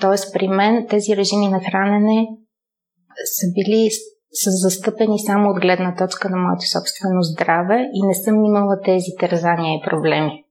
Тоест, 0.00 0.32
при 0.32 0.48
мен 0.48 0.86
тези 0.90 1.16
режими 1.16 1.48
на 1.48 1.60
хранене 1.60 2.26
са 3.24 3.46
били 3.54 3.88
са 4.32 4.50
застъпени 4.50 5.18
само 5.18 5.50
от 5.50 5.60
гледна 5.60 5.94
точка 5.94 6.30
на 6.30 6.36
моето 6.36 6.66
собствено 6.72 7.22
здраве 7.22 7.78
и 7.94 8.06
не 8.06 8.14
съм 8.14 8.44
имала 8.44 8.80
тези 8.84 9.10
тързания 9.20 9.74
и 9.74 9.82
проблеми. 9.90 10.44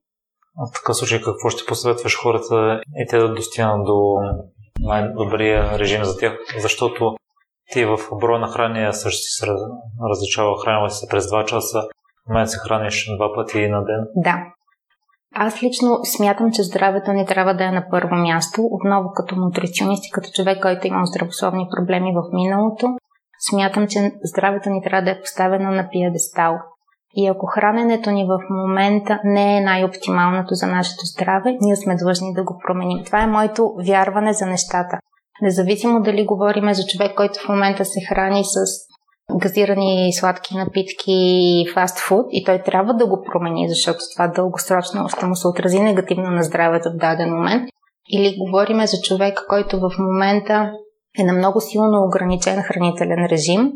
В 0.56 0.72
такъв 0.74 0.96
случай 0.96 1.20
какво 1.22 1.50
ще 1.50 1.66
посъветваш 1.68 2.18
хората 2.22 2.80
и 2.96 3.06
те 3.10 3.18
да 3.18 3.34
достигнат 3.34 3.84
до 3.84 4.14
най-добрия 4.80 5.78
режим 5.78 6.04
за 6.04 6.18
тях? 6.18 6.32
Защото 6.58 7.16
ти 7.72 7.84
в 7.84 7.98
броя 8.20 8.38
на 8.38 8.48
хранения 8.48 8.92
също 8.92 9.22
си 9.22 9.30
се 9.30 9.46
различава. 10.10 10.58
Хранила 10.64 10.90
се 10.90 11.08
през 11.08 11.24
2 11.24 11.44
часа, 11.44 11.82
в 12.26 12.28
момента 12.28 12.50
се 12.50 12.58
храниш 12.58 13.10
два 13.16 13.34
пъти 13.34 13.68
на 13.68 13.84
ден. 13.84 14.06
Да. 14.16 14.36
Аз 15.34 15.62
лично 15.62 16.00
смятам, 16.04 16.52
че 16.52 16.62
здравето 16.62 17.12
ни 17.12 17.26
трябва 17.26 17.54
да 17.54 17.64
е 17.64 17.70
на 17.70 17.86
първо 17.90 18.14
място, 18.14 18.62
отново 18.70 19.08
като 19.14 19.36
нутриционист 19.36 20.06
и 20.06 20.10
като 20.10 20.28
човек, 20.34 20.62
който 20.62 20.86
има 20.86 21.06
здравословни 21.06 21.68
проблеми 21.76 22.12
в 22.14 22.32
миналото. 22.32 22.86
Смятам, 23.50 23.86
че 23.88 24.12
здравето 24.24 24.70
ни 24.70 24.82
трябва 24.82 25.04
да 25.04 25.10
е 25.10 25.20
поставено 25.20 25.70
на 25.70 25.88
пиедестал. 25.90 26.58
И 27.14 27.28
ако 27.28 27.46
храненето 27.46 28.10
ни 28.10 28.24
в 28.24 28.38
момента 28.50 29.20
не 29.24 29.56
е 29.56 29.60
най-оптималното 29.60 30.54
за 30.54 30.66
нашето 30.66 31.04
здраве, 31.04 31.56
ние 31.60 31.76
сме 31.76 31.96
длъжни 31.96 32.34
да 32.34 32.44
го 32.44 32.60
променим. 32.66 33.04
Това 33.04 33.22
е 33.22 33.26
моето 33.26 33.74
вярване 33.86 34.32
за 34.32 34.46
нещата. 34.46 34.98
Независимо 35.42 36.02
дали 36.02 36.26
говориме 36.26 36.74
за 36.74 36.86
човек, 36.86 37.14
който 37.16 37.40
в 37.40 37.48
момента 37.48 37.84
се 37.84 38.00
храни 38.08 38.44
с 38.44 38.58
газирани 39.36 40.12
сладки 40.12 40.56
напитки 40.56 41.12
и 41.12 41.70
фастфуд 41.74 42.26
и 42.30 42.44
той 42.44 42.62
трябва 42.62 42.94
да 42.94 43.06
го 43.06 43.22
промени, 43.22 43.68
защото 43.68 43.98
това 44.14 44.28
дългосрочно 44.28 45.08
ще 45.08 45.26
му 45.26 45.36
се 45.36 45.48
отрази 45.48 45.80
негативно 45.80 46.30
на 46.30 46.42
здравето 46.42 46.90
в 46.90 46.96
даден 46.96 47.34
момент. 47.34 47.68
Или 48.10 48.36
говориме 48.38 48.86
за 48.86 48.96
човек, 49.02 49.44
който 49.48 49.80
в 49.80 49.90
момента 49.98 50.72
е 51.18 51.24
на 51.24 51.32
много 51.32 51.60
силно 51.60 52.04
ограничен 52.06 52.62
хранителен 52.62 53.26
режим 53.26 53.72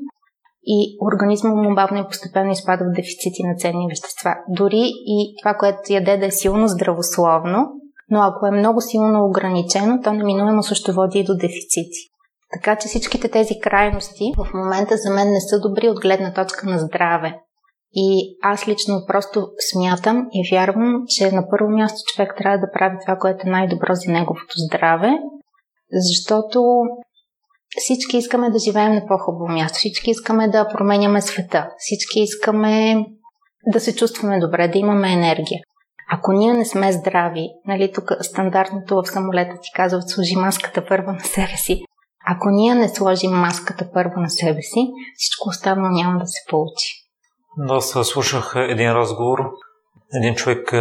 и 0.66 0.98
организма 1.06 1.50
му 1.50 1.74
бавно 1.74 1.98
и 1.98 2.08
постепенно 2.08 2.50
изпада 2.52 2.84
в 2.84 2.96
дефицити 2.96 3.42
на 3.42 3.54
ценни 3.56 3.86
вещества. 3.90 4.34
Дори 4.48 4.82
и 5.06 5.34
това, 5.42 5.54
което 5.54 5.92
яде 5.92 6.16
да 6.16 6.26
е 6.26 6.30
силно 6.30 6.68
здравословно, 6.68 7.68
но 8.10 8.20
ако 8.20 8.46
е 8.46 8.58
много 8.58 8.80
силно 8.80 9.24
ограничено, 9.24 10.00
то 10.04 10.12
неминуемо 10.12 10.62
също 10.62 10.92
води 10.92 11.18
и 11.18 11.24
до 11.24 11.34
дефицити. 11.34 12.00
Така 12.52 12.76
че 12.76 12.88
всичките 12.88 13.28
тези 13.28 13.60
крайности 13.62 14.32
в 14.36 14.54
момента 14.54 14.96
за 14.96 15.10
мен 15.10 15.32
не 15.32 15.40
са 15.40 15.60
добри 15.60 15.88
от 15.88 16.00
гледна 16.00 16.32
точка 16.32 16.66
на 16.66 16.78
здраве. 16.78 17.38
И 17.94 18.36
аз 18.42 18.68
лично 18.68 18.94
просто 19.06 19.48
смятам 19.72 20.26
и 20.32 20.50
вярвам, 20.52 21.02
че 21.08 21.32
на 21.32 21.48
първо 21.50 21.70
място 21.70 21.98
човек 22.14 22.34
трябва 22.38 22.58
да 22.58 22.72
прави 22.72 22.96
това, 23.06 23.16
което 23.16 23.46
е 23.46 23.50
най-добро 23.50 23.94
за 23.94 24.12
неговото 24.12 24.54
здраве, 24.56 25.10
защото 25.92 26.62
всички 27.76 28.16
искаме 28.16 28.50
да 28.50 28.58
живеем 28.58 28.92
на 28.92 29.06
по-хубаво 29.06 29.48
място, 29.52 29.78
всички 29.78 30.10
искаме 30.10 30.48
да 30.48 30.68
променяме 30.68 31.20
света, 31.20 31.68
всички 31.78 32.20
искаме 32.20 33.04
да 33.66 33.80
се 33.80 33.96
чувстваме 33.96 34.38
добре, 34.38 34.68
да 34.68 34.78
имаме 34.78 35.12
енергия. 35.12 35.60
Ако 36.12 36.32
ние 36.32 36.52
не 36.52 36.64
сме 36.64 36.92
здрави, 36.92 37.48
нали, 37.66 37.92
тук 37.92 38.12
стандартното 38.20 39.02
в 39.02 39.08
самолета 39.08 39.54
ти 39.62 39.68
казват, 39.76 40.08
служи 40.08 40.36
маската 40.36 40.86
първо 40.86 41.12
на 41.12 41.20
себе 41.20 41.56
си. 41.56 41.80
Ако 42.26 42.50
ние 42.50 42.74
не 42.74 42.88
сложим 42.88 43.30
маската 43.30 43.88
първо 43.94 44.12
на 44.16 44.30
себе 44.30 44.62
си, 44.62 44.90
всичко 45.16 45.48
останало 45.48 45.88
няма 45.88 46.18
да 46.18 46.26
се 46.26 46.40
получи. 46.50 46.94
Да, 47.56 47.80
слушах 48.04 48.54
един 48.56 48.92
разговор. 48.92 49.38
Един 50.14 50.34
човек 50.34 50.72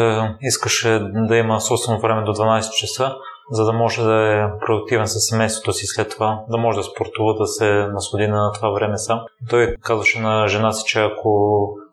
искаше 0.42 1.00
да 1.14 1.38
има 1.38 1.62
собствено 1.62 2.00
време 2.00 2.24
до 2.24 2.32
12 2.32 2.72
часа, 2.72 3.16
за 3.52 3.66
да 3.66 3.74
може 3.74 4.04
да 4.04 4.14
е 4.14 4.60
продуктивен 4.66 5.08
със 5.08 5.26
семейството 5.26 5.74
си 5.74 5.86
след 5.86 6.10
това, 6.10 6.44
да 6.50 6.58
може 6.58 6.78
да 6.78 6.84
спортува, 6.84 7.34
да 7.34 7.48
се 7.48 7.88
наслади 7.94 8.28
на 8.28 8.52
това 8.52 8.70
време 8.70 8.98
сам. 8.98 9.20
Той 9.50 9.76
казваше 9.82 10.22
на 10.22 10.48
жена 10.48 10.72
си, 10.72 10.84
че 10.86 11.00
ако 11.00 11.30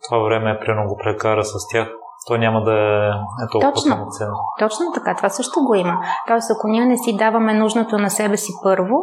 това 0.04 0.18
време 0.18 0.60
прено 0.60 0.88
го 0.88 0.96
прекара 0.96 1.44
с 1.44 1.68
тях, 1.72 1.88
то 2.26 2.36
няма 2.36 2.64
да 2.64 2.72
е, 2.72 3.08
е 3.44 3.48
толкова 3.52 3.72
точно, 3.72 3.96
пълноценно. 3.96 4.36
Точно 4.58 4.92
така, 4.94 5.14
това 5.16 5.28
също 5.28 5.60
го 5.60 5.74
има. 5.74 5.94
Тоест, 6.26 6.50
ако 6.50 6.68
ние 6.68 6.84
не 6.84 6.98
си 6.98 7.16
даваме 7.16 7.54
нужното 7.54 7.98
на 7.98 8.10
себе 8.10 8.36
си 8.36 8.52
първо, 8.62 8.96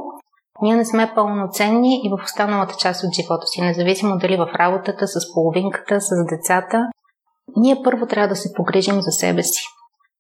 ние 0.62 0.76
не 0.76 0.86
сме 0.86 1.12
пълноценни 1.16 2.02
и 2.04 2.10
в 2.10 2.24
останалата 2.24 2.76
част 2.80 3.04
от 3.04 3.14
живота 3.14 3.48
си, 3.48 3.62
независимо 3.62 4.18
дали 4.18 4.38
в 4.38 4.48
работата, 4.60 5.08
с 5.08 5.34
половинката, 5.34 6.02
с 6.02 6.26
децата. 6.30 6.88
Ние 7.56 7.82
първо 7.84 8.06
трябва 8.06 8.28
да 8.28 8.36
се 8.36 8.54
погрижим 8.56 9.02
за 9.02 9.12
себе 9.12 9.44
си. 9.44 9.64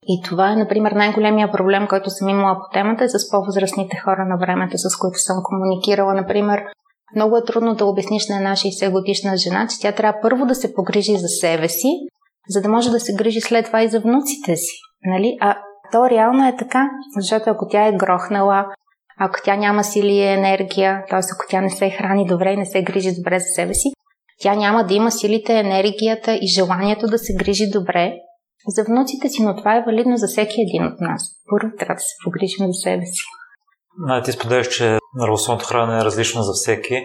И 0.07 0.21
това 0.25 0.51
е, 0.51 0.55
например, 0.55 0.91
най-големия 0.91 1.51
проблем, 1.51 1.87
който 1.87 2.09
съм 2.09 2.29
имала 2.29 2.55
по 2.55 2.73
темата 2.73 3.03
е 3.03 3.09
с 3.09 3.31
по-възрастните 3.31 3.97
хора 3.97 4.25
на 4.25 4.37
времето, 4.37 4.77
с 4.77 4.97
които 4.97 5.19
съм 5.19 5.37
комуникирала. 5.43 6.13
Например, 6.13 6.63
много 7.15 7.37
е 7.37 7.43
трудно 7.43 7.75
да 7.75 7.85
обясниш 7.85 8.29
на 8.29 8.35
една 8.35 8.51
60 8.51 8.91
годишна 8.91 9.37
жена, 9.37 9.67
че 9.67 9.79
тя 9.79 9.91
трябва 9.91 10.19
първо 10.21 10.45
да 10.45 10.55
се 10.55 10.73
погрижи 10.73 11.17
за 11.17 11.27
себе 11.27 11.69
си, 11.69 11.87
за 12.49 12.61
да 12.61 12.69
може 12.69 12.89
да 12.89 12.99
се 12.99 13.15
грижи 13.15 13.41
след 13.41 13.65
това 13.65 13.83
и 13.83 13.89
за 13.89 13.99
внуците 13.99 14.55
си. 14.55 14.77
Нали? 15.05 15.37
А 15.41 15.57
то 15.91 16.09
реално 16.09 16.47
е 16.47 16.55
така, 16.57 16.89
защото 17.17 17.49
ако 17.49 17.67
тя 17.67 17.87
е 17.87 17.97
грохнала, 17.97 18.65
ако 19.19 19.35
тя 19.43 19.55
няма 19.55 19.83
сили 19.83 20.13
и 20.13 20.33
енергия, 20.33 21.03
т.е. 21.09 21.19
ако 21.19 21.45
тя 21.49 21.61
не 21.61 21.69
се 21.69 21.89
храни 21.89 22.25
добре 22.25 22.51
и 22.51 22.57
не 22.57 22.65
се 22.65 22.83
грижи 22.83 23.15
добре 23.17 23.39
за 23.39 23.45
себе 23.45 23.73
си, 23.73 23.89
тя 24.41 24.55
няма 24.55 24.83
да 24.83 24.93
има 24.93 25.11
силите, 25.11 25.59
енергията 25.59 26.33
и 26.33 26.47
желанието 26.47 27.07
да 27.07 27.17
се 27.17 27.33
грижи 27.35 27.69
добре 27.73 28.13
за 28.67 28.83
внуците 28.83 29.29
си, 29.29 29.43
но 29.43 29.55
това 29.55 29.75
е 29.75 29.83
валидно 29.85 30.17
за 30.17 30.27
всеки 30.27 30.61
един 30.61 30.85
от 30.85 31.01
нас. 31.01 31.21
Първо 31.49 31.75
трябва 31.79 31.95
да 31.95 31.99
се 31.99 32.15
погрижим 32.23 32.67
за 32.67 32.73
себе 32.73 33.05
си. 33.05 33.23
Не, 34.07 34.21
ти 34.21 34.31
споделяш, 34.31 34.67
че 34.67 34.99
здравословното 35.17 35.65
хранене 35.65 35.99
е 35.99 36.05
различно 36.05 36.41
за 36.41 36.53
всеки. 36.53 36.95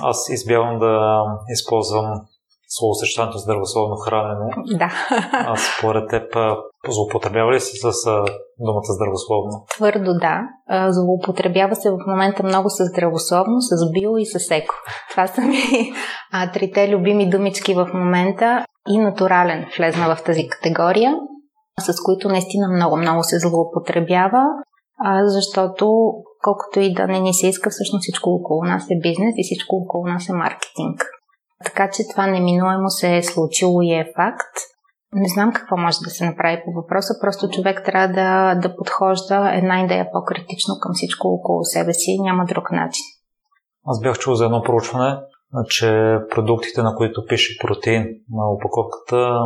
Аз 0.00 0.28
избягвам 0.28 0.78
да 0.78 1.22
използвам 1.48 2.20
словосъчетанието 2.68 3.38
здравословно 3.38 3.96
хранене. 3.96 4.54
Да. 4.66 4.92
А 5.32 5.56
според 5.56 6.08
теб 6.08 6.36
злоупотребява 6.88 7.52
ли 7.52 7.60
се 7.60 7.76
с 7.76 7.92
думата 8.58 8.92
здравословно? 8.96 9.64
Твърдо 9.76 10.14
да. 10.14 10.40
Злоупотребява 10.90 11.76
се 11.76 11.90
в 11.90 11.98
момента 12.06 12.42
много 12.42 12.70
с 12.70 12.84
здравословно, 12.84 13.60
с 13.60 13.90
био 13.92 14.18
и 14.18 14.26
с 14.26 14.50
еко. 14.50 14.74
Това 15.10 15.26
са 15.26 15.40
ми 15.40 15.56
а, 16.32 16.52
трите 16.52 16.88
любими 16.88 17.30
думички 17.30 17.74
в 17.74 17.90
момента 17.94 18.64
и 18.88 18.98
натурален 18.98 19.66
влезна 19.78 20.16
в 20.16 20.22
тази 20.22 20.48
категория, 20.48 21.14
с 21.80 22.02
които 22.04 22.28
наистина 22.28 22.68
много-много 22.68 23.22
се 23.22 23.38
злоупотребява, 23.38 24.44
а, 25.04 25.26
защото 25.26 25.92
колкото 26.42 26.80
и 26.80 26.94
да 26.94 27.06
не 27.06 27.20
ни 27.20 27.34
се 27.34 27.46
иска, 27.48 27.70
всъщност 27.70 28.02
всичко 28.02 28.30
около 28.30 28.64
нас 28.64 28.84
е 28.90 29.00
бизнес 29.02 29.34
и 29.36 29.44
всичко 29.44 29.76
около 29.76 30.06
нас 30.06 30.28
е 30.28 30.32
маркетинг. 30.32 31.06
Така 31.64 31.90
че 31.90 32.08
това 32.10 32.26
неминуемо 32.26 32.88
се 32.88 33.16
е 33.16 33.22
случило 33.22 33.82
и 33.82 33.92
е 33.94 34.12
факт. 34.16 34.71
Не 35.14 35.28
знам 35.28 35.52
какво 35.52 35.76
може 35.76 35.98
да 36.04 36.10
се 36.10 36.26
направи 36.26 36.62
по 36.64 36.72
въпроса, 36.72 37.14
просто 37.20 37.48
човек 37.48 37.82
трябва 37.86 38.08
да, 38.08 38.54
да 38.54 38.76
подхожда 38.76 39.50
една 39.54 39.84
идея 39.84 40.08
по-критично 40.12 40.74
към 40.82 40.92
всичко 40.94 41.28
около 41.28 41.64
себе 41.64 41.92
си, 41.92 42.18
няма 42.20 42.44
друг 42.44 42.70
начин. 42.70 43.04
Аз 43.86 44.00
бях 44.00 44.18
чул 44.18 44.34
за 44.34 44.44
едно 44.44 44.62
проучване, 44.62 45.16
че 45.68 46.18
продуктите, 46.34 46.82
на 46.82 46.94
които 46.96 47.26
пише 47.28 47.58
протеин 47.66 48.06
на 48.30 48.44
опаковката, 48.52 49.38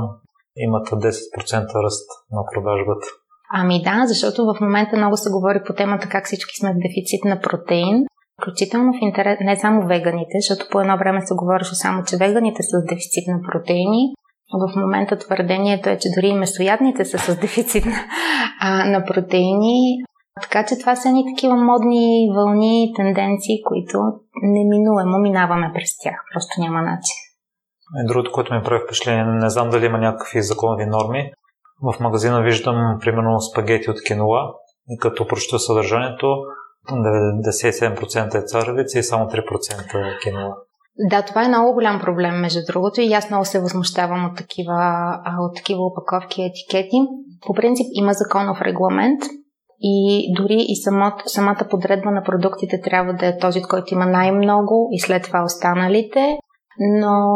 имат 0.57 0.89
10% 0.89 1.85
ръст 1.85 2.09
на 2.31 2.43
продажбата. 2.55 3.07
Ами 3.53 3.83
да, 3.83 4.03
защото 4.07 4.45
в 4.45 4.61
момента 4.61 4.97
много 4.97 5.17
се 5.17 5.31
говори 5.31 5.63
по 5.67 5.73
темата 5.75 6.09
как 6.09 6.25
всички 6.25 6.57
сме 6.61 6.73
в 6.73 6.83
дефицит 6.87 7.25
на 7.25 7.41
протеин. 7.41 8.05
Включително 8.41 8.93
в 8.93 9.03
интерес, 9.03 9.39
не 9.41 9.57
само 9.57 9.87
веганите, 9.87 10.37
защото 10.41 10.71
по 10.71 10.81
едно 10.81 10.99
време 10.99 11.27
се 11.27 11.35
говореше 11.35 11.75
само, 11.75 12.05
че 12.05 12.17
веганите 12.17 12.63
са 12.63 12.81
с 12.81 12.85
дефицит 12.85 13.27
на 13.29 13.41
протеини. 13.51 14.15
В 14.53 14.77
момента 14.77 15.19
твърдението 15.19 15.89
е, 15.89 15.99
че 15.99 16.09
дори 16.17 16.27
и 16.27 16.35
месоядните 16.35 17.05
са 17.05 17.19
с 17.19 17.41
дефицит 17.41 17.85
на, 17.87 18.85
на 18.85 19.05
протеини. 19.05 20.05
Така 20.43 20.67
че 20.67 20.79
това 20.79 20.97
са 20.97 21.13
ни 21.13 21.25
такива 21.35 21.57
модни 21.57 22.31
вълни, 22.37 22.93
тенденции, 22.97 23.63
които 23.65 23.99
неминуемо 24.43 25.19
минаваме 25.19 25.71
през 25.75 25.99
тях. 26.03 26.15
Просто 26.35 26.61
няма 26.61 26.83
начин. 26.83 27.17
И 28.03 28.07
другото, 28.07 28.33
което 28.33 28.55
ми 28.55 28.63
прави 28.63 28.81
впечатление, 28.85 29.25
не 29.25 29.51
знам 29.51 29.71
дали 29.71 29.87
има 29.87 29.99
някакви 29.99 30.43
законови 30.43 30.87
норми. 30.87 31.33
В 31.83 32.01
магазина 32.01 32.43
виждам, 32.43 32.99
примерно, 33.01 33.41
спагети 33.41 33.91
от 33.91 34.03
кинола 34.07 34.55
и 34.91 34.99
като 34.99 35.27
прочета 35.27 35.59
съдържанието, 35.59 36.27
97% 36.91 38.35
е 38.35 38.47
царевица 38.47 38.99
и 38.99 39.03
само 39.03 39.25
3% 39.25 40.15
е 40.15 40.19
кинола. 40.23 40.57
Да, 40.99 41.23
това 41.23 41.45
е 41.45 41.49
много 41.49 41.73
голям 41.73 42.01
проблем, 42.01 42.41
между 42.41 42.61
другото, 42.67 43.01
и 43.01 43.13
аз 43.13 43.31
много 43.31 43.45
се 43.45 43.61
възмущавам 43.61 44.25
от 44.25 44.37
такива, 44.37 45.09
от 45.41 45.57
такива 45.57 45.81
опаковки 45.83 46.43
и 46.43 46.47
етикети. 46.47 46.97
По 47.47 47.55
принцип 47.55 47.87
има 47.95 48.13
законов 48.13 48.61
регламент 48.61 49.21
и 49.81 50.27
дори 50.37 50.65
и 50.69 50.77
самот, 50.77 51.15
самата 51.27 51.67
подредба 51.71 52.11
на 52.11 52.23
продуктите 52.23 52.81
трябва 52.81 53.15
да 53.15 53.27
е 53.27 53.39
този, 53.39 53.63
който 53.63 53.95
има 53.95 54.07
най-много 54.07 54.89
и 54.93 55.01
след 55.01 55.23
това 55.23 55.45
останалите, 55.45 56.39
но 56.79 57.33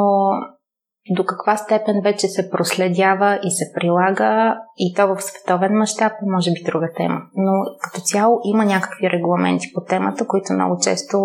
до 1.11 1.25
каква 1.25 1.57
степен 1.57 2.01
вече 2.05 2.29
се 2.29 2.51
проследява 2.51 3.39
и 3.43 3.51
се 3.51 3.65
прилага 3.75 4.59
и 4.79 4.95
то 4.95 5.15
в 5.15 5.21
световен 5.21 5.73
мащаб, 5.73 6.13
може 6.23 6.53
би 6.53 6.63
друга 6.67 6.89
тема. 6.97 7.21
Но 7.37 7.53
като 7.83 8.01
цяло 8.01 8.41
има 8.45 8.65
някакви 8.65 9.11
регламенти 9.11 9.67
по 9.75 9.81
темата, 9.85 10.27
които 10.27 10.53
много 10.53 10.77
често 10.83 11.17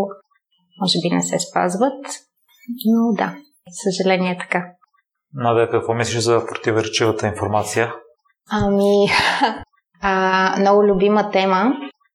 може 0.81 0.97
би 1.03 1.15
не 1.15 1.21
се 1.21 1.39
спазват. 1.39 2.24
Но 2.85 3.13
да, 3.13 3.35
съжаление 3.83 4.31
е 4.31 4.37
така. 4.37 4.65
Надя, 5.33 5.69
какво 5.71 5.93
мислиш 5.93 6.23
за 6.23 6.45
противоречивата 6.47 7.27
информация? 7.27 7.93
Ами, 8.51 9.07
а, 10.01 10.55
много 10.59 10.83
любима 10.83 11.31
тема. 11.31 11.73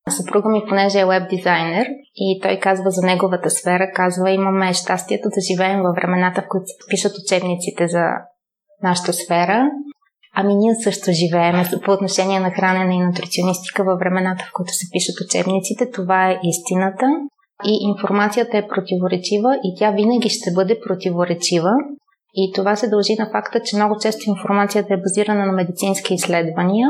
Съпруга 0.08 0.48
ми, 0.48 0.64
понеже 0.68 1.00
е 1.00 1.06
веб 1.06 1.30
дизайнер 1.30 1.86
и 2.14 2.40
той 2.42 2.58
казва 2.58 2.90
за 2.90 3.06
неговата 3.06 3.50
сфера, 3.50 3.92
казва 3.94 4.30
имаме 4.30 4.72
щастието 4.72 5.28
да 5.28 5.40
живеем 5.52 5.82
във 5.82 5.94
времената, 5.94 6.42
в 6.42 6.48
които 6.48 6.66
се 6.66 6.88
пишат 6.90 7.12
учебниците 7.24 7.86
за 7.86 8.04
нашата 8.82 9.12
сфера. 9.12 9.70
Ами 10.34 10.54
ние 10.54 10.74
също 10.74 11.10
живеем 11.12 11.64
по 11.84 11.92
отношение 11.92 12.40
на 12.40 12.50
хранене 12.50 12.94
и 12.94 13.06
нутриционистика 13.06 13.84
във 13.84 13.98
времената, 13.98 14.44
в 14.44 14.52
които 14.52 14.72
се 14.72 14.86
пишат 14.92 15.20
учебниците. 15.26 15.90
Това 15.90 16.30
е 16.30 16.40
истината. 16.42 17.06
И 17.64 17.78
информацията 17.90 18.58
е 18.58 18.68
противоречива 18.68 19.58
и 19.64 19.74
тя 19.78 19.90
винаги 19.90 20.28
ще 20.28 20.52
бъде 20.54 20.80
противоречива. 20.86 21.70
И 22.34 22.52
това 22.54 22.76
се 22.76 22.88
дължи 22.88 23.16
на 23.18 23.30
факта, 23.30 23.60
че 23.64 23.76
много 23.76 23.98
често 24.00 24.30
информацията 24.30 24.94
е 24.94 25.00
базирана 25.00 25.46
на 25.46 25.52
медицински 25.52 26.14
изследвания 26.14 26.88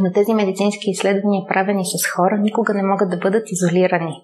Но 0.00 0.12
тези 0.12 0.34
медицински 0.34 0.90
изследвания, 0.90 1.42
правени 1.48 1.82
с 1.84 2.06
хора, 2.06 2.38
никога 2.38 2.74
не 2.74 2.82
могат 2.82 3.10
да 3.10 3.16
бъдат 3.16 3.44
изолирани. 3.46 4.14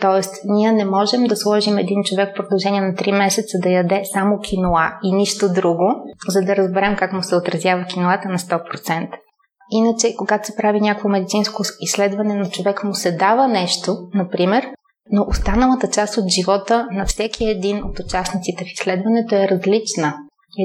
Тоест, 0.00 0.34
ние 0.44 0.72
не 0.72 0.84
можем 0.84 1.24
да 1.24 1.36
сложим 1.36 1.78
един 1.78 2.02
човек 2.04 2.30
в 2.32 2.36
продължение 2.36 2.80
на 2.80 2.94
3 2.94 3.18
месеца 3.18 3.58
да 3.62 3.68
яде 3.68 4.02
само 4.12 4.38
киноа 4.40 4.90
и 5.02 5.12
нищо 5.12 5.52
друго, 5.52 5.84
за 6.28 6.40
да 6.40 6.56
разберем 6.56 6.96
как 6.96 7.12
му 7.12 7.22
се 7.22 7.36
отразява 7.36 7.84
киноата 7.84 8.28
на 8.28 8.38
100%. 8.38 9.08
Иначе, 9.70 10.16
когато 10.16 10.46
се 10.46 10.56
прави 10.56 10.80
някакво 10.80 11.08
медицинско 11.08 11.62
изследване 11.80 12.34
на 12.34 12.50
човек 12.50 12.84
му 12.84 12.94
се 12.94 13.12
дава 13.12 13.48
нещо, 13.48 13.96
например, 14.14 14.66
но 15.10 15.26
останалата 15.28 15.90
част 15.90 16.16
от 16.16 16.24
живота 16.28 16.88
на 16.90 17.06
всеки 17.06 17.44
един 17.44 17.84
от 17.84 17.98
участниците 17.98 18.64
в 18.64 18.72
изследването 18.72 19.34
е 19.34 19.48
различна. 19.48 20.14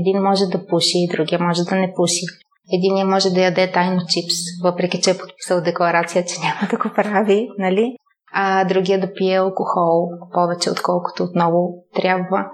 Един 0.01 0.21
може 0.21 0.45
да 0.45 0.67
пуши, 0.67 1.07
другия 1.11 1.39
може 1.39 1.63
да 1.63 1.75
не 1.75 1.93
пуши. 1.95 2.25
Единия 2.73 3.05
може 3.05 3.29
да 3.29 3.41
яде 3.41 3.71
тайно 3.71 4.01
чипс, 4.07 4.35
въпреки 4.63 5.01
че 5.01 5.11
е 5.11 5.17
подписал 5.17 5.61
декларация, 5.61 6.25
че 6.25 6.35
няма 6.39 6.67
да 6.71 6.77
го 6.77 6.89
прави, 6.95 7.47
нали? 7.57 7.95
А 8.33 8.65
другия 8.65 8.99
да 8.99 9.13
пие 9.13 9.37
алкохол 9.37 10.09
повече, 10.33 10.71
отколкото 10.71 11.23
отново 11.23 11.73
трябва. 11.95 12.45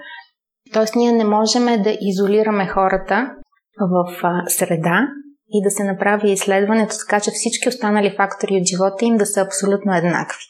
Тоест, 0.73 0.95
ние 0.95 1.11
не 1.11 1.25
можем 1.25 1.65
да 1.65 1.97
изолираме 2.01 2.67
хората 2.67 3.31
в 3.79 4.05
среда 4.47 5.07
и 5.49 5.63
да 5.63 5.71
се 5.71 5.83
направи 5.83 6.31
изследването 6.31 6.95
така, 6.99 7.19
че 7.21 7.31
всички 7.31 7.69
останали 7.69 8.15
фактори 8.17 8.55
от 8.55 8.67
живота 8.67 9.05
им 9.05 9.17
да 9.17 9.25
са 9.25 9.41
абсолютно 9.41 9.95
еднакви. 9.95 10.43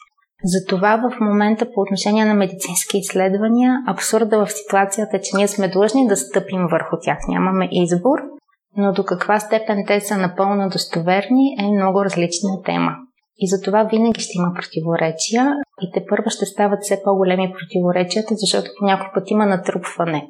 Затова 0.44 0.96
в 0.96 1.20
момента 1.20 1.64
по 1.74 1.80
отношение 1.80 2.24
на 2.24 2.34
медицински 2.34 2.98
изследвания, 2.98 3.76
абсурда 3.86 4.46
в 4.46 4.52
ситуацията 4.52 5.16
е, 5.16 5.20
че 5.20 5.36
ние 5.36 5.48
сме 5.48 5.68
длъжни 5.68 6.08
да 6.08 6.16
стъпим 6.16 6.66
върху 6.70 6.96
тях. 7.02 7.18
Нямаме 7.28 7.68
избор, 7.72 8.18
но 8.76 8.92
до 8.92 9.04
каква 9.04 9.40
степен 9.40 9.84
те 9.86 10.00
са 10.00 10.16
напълно 10.16 10.68
достоверни 10.68 11.56
е 11.60 11.72
много 11.72 12.04
различна 12.04 12.62
тема. 12.64 12.92
И 13.38 13.48
за 13.48 13.62
това 13.62 13.82
винаги 13.82 14.20
ще 14.20 14.38
има 14.38 14.54
противоречия 14.54 15.54
и 15.82 15.90
те 15.94 16.04
първо 16.08 16.30
ще 16.30 16.46
стават 16.46 16.78
все 16.82 17.00
по-големи 17.04 17.54
противоречията, 17.58 18.34
защото 18.34 18.70
по 18.78 18.84
някой 18.84 19.08
път 19.14 19.30
има 19.30 19.46
натрупване. 19.46 20.28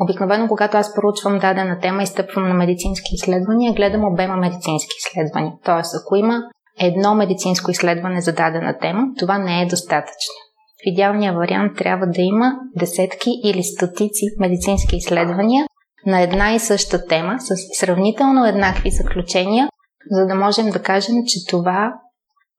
Обикновено, 0.00 0.48
когато 0.48 0.76
аз 0.76 0.94
проучвам 0.94 1.38
дадена 1.38 1.78
тема 1.78 2.02
и 2.02 2.06
стъпвам 2.06 2.48
на 2.48 2.54
медицински 2.54 3.10
изследвания, 3.14 3.72
гледам 3.72 4.04
обема 4.04 4.36
медицински 4.36 4.94
изследвания. 4.98 5.52
Тоест, 5.64 5.94
ако 6.00 6.16
има 6.16 6.42
едно 6.80 7.14
медицинско 7.14 7.70
изследване 7.70 8.20
за 8.20 8.32
дадена 8.32 8.78
тема, 8.78 9.02
това 9.18 9.38
не 9.38 9.62
е 9.62 9.66
достатъчно. 9.66 10.34
В 10.76 10.86
идеалния 10.86 11.32
вариант 11.32 11.76
трябва 11.76 12.06
да 12.06 12.22
има 12.22 12.52
десетки 12.76 13.30
или 13.44 13.62
стотици 13.62 14.24
медицински 14.38 14.96
изследвания 14.96 15.66
на 16.06 16.20
една 16.20 16.54
и 16.54 16.58
съща 16.58 17.06
тема 17.06 17.36
с 17.38 17.54
сравнително 17.80 18.46
еднакви 18.46 18.90
заключения, 18.90 19.68
за 20.10 20.26
да 20.26 20.34
можем 20.34 20.70
да 20.70 20.82
кажем, 20.82 21.14
че 21.26 21.46
това 21.50 21.92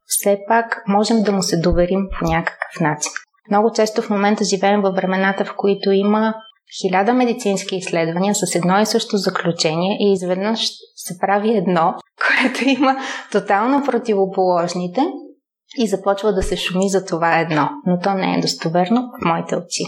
все 0.05 0.39
пак 0.47 0.83
можем 0.87 1.23
да 1.23 1.31
му 1.31 1.43
се 1.43 1.57
доверим 1.57 2.07
по 2.19 2.25
някакъв 2.25 2.81
начин. 2.81 3.11
Много 3.49 3.71
често 3.71 4.01
в 4.01 4.09
момента 4.09 4.43
живеем 4.43 4.81
във 4.81 4.95
времената, 4.95 5.45
в 5.45 5.55
които 5.57 5.91
има 5.91 6.33
хиляда 6.81 7.13
медицински 7.13 7.75
изследвания 7.75 8.35
с 8.35 8.55
едно 8.55 8.79
и 8.79 8.85
също 8.85 9.17
заключение 9.17 9.97
и 9.99 10.13
изведнъж 10.13 10.69
се 10.95 11.19
прави 11.19 11.57
едно, 11.57 11.93
което 12.27 12.69
има 12.69 12.95
тотално 13.31 13.85
противоположните 13.85 15.01
и 15.77 15.87
започва 15.87 16.33
да 16.33 16.43
се 16.43 16.57
шуми 16.57 16.89
за 16.89 17.05
това 17.05 17.39
едно, 17.39 17.69
но 17.85 17.99
то 17.99 18.13
не 18.13 18.35
е 18.35 18.41
достоверно 18.41 19.01
в 19.01 19.25
моите 19.25 19.55
очи. 19.55 19.83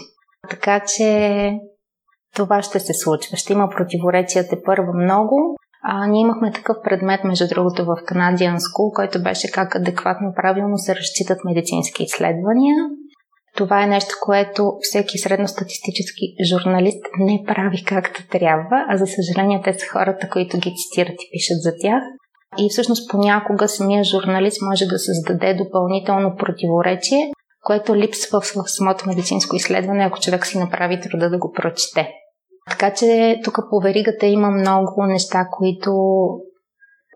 Така 0.50 0.80
че 0.80 1.52
това 2.36 2.62
ще 2.62 2.80
се 2.80 2.94
случва. 2.94 3.38
Ще 3.38 3.54
има 3.54 3.70
противоречията 3.70 4.56
първо 4.66 4.94
много. 4.94 5.56
А, 5.84 6.08
ние 6.08 6.22
имахме 6.22 6.52
такъв 6.52 6.78
предмет, 6.84 7.24
между 7.24 7.48
другото, 7.48 7.86
в 7.86 7.88
Canadian 7.88 8.58
School, 8.58 8.96
който 8.96 9.24
беше 9.24 9.52
как 9.52 9.76
адекватно 9.76 10.34
правилно 10.36 10.78
се 10.78 10.96
разчитат 10.96 11.38
медицински 11.46 12.04
изследвания. 12.04 12.76
Това 13.56 13.84
е 13.84 13.88
нещо, 13.88 14.16
което 14.22 14.74
всеки 14.82 15.18
средностатистически 15.18 16.26
журналист 16.50 17.04
не 17.20 17.44
прави 17.48 17.84
както 17.88 18.28
трябва, 18.28 18.86
а 18.90 18.98
за 18.98 19.06
съжаление 19.08 19.62
те 19.64 19.74
са 19.74 19.86
хората, 19.92 20.30
които 20.30 20.58
ги 20.58 20.74
цитират 20.76 21.16
и 21.22 21.30
пишат 21.32 21.62
за 21.62 21.72
тях. 21.82 22.04
И 22.58 22.70
всъщност 22.70 23.12
понякога 23.12 23.68
самия 23.68 24.04
журналист 24.04 24.62
може 24.62 24.86
да 24.86 25.00
създаде 25.00 25.54
допълнително 25.54 26.36
противоречие, 26.36 27.32
което 27.62 27.96
липсва 27.96 28.42
в 28.42 28.70
самото 28.70 29.08
медицинско 29.08 29.56
изследване, 29.56 30.04
ако 30.04 30.20
човек 30.20 30.46
си 30.46 30.58
направи 30.58 31.02
труда 31.02 31.30
да 31.30 31.38
го 31.38 31.52
прочете. 31.52 32.10
Така 32.70 32.94
че 32.94 33.40
тук 33.44 33.56
по 33.70 33.80
веригата 33.80 34.26
има 34.26 34.52
много 34.52 35.06
неща, 35.06 35.48
които, 35.58 35.92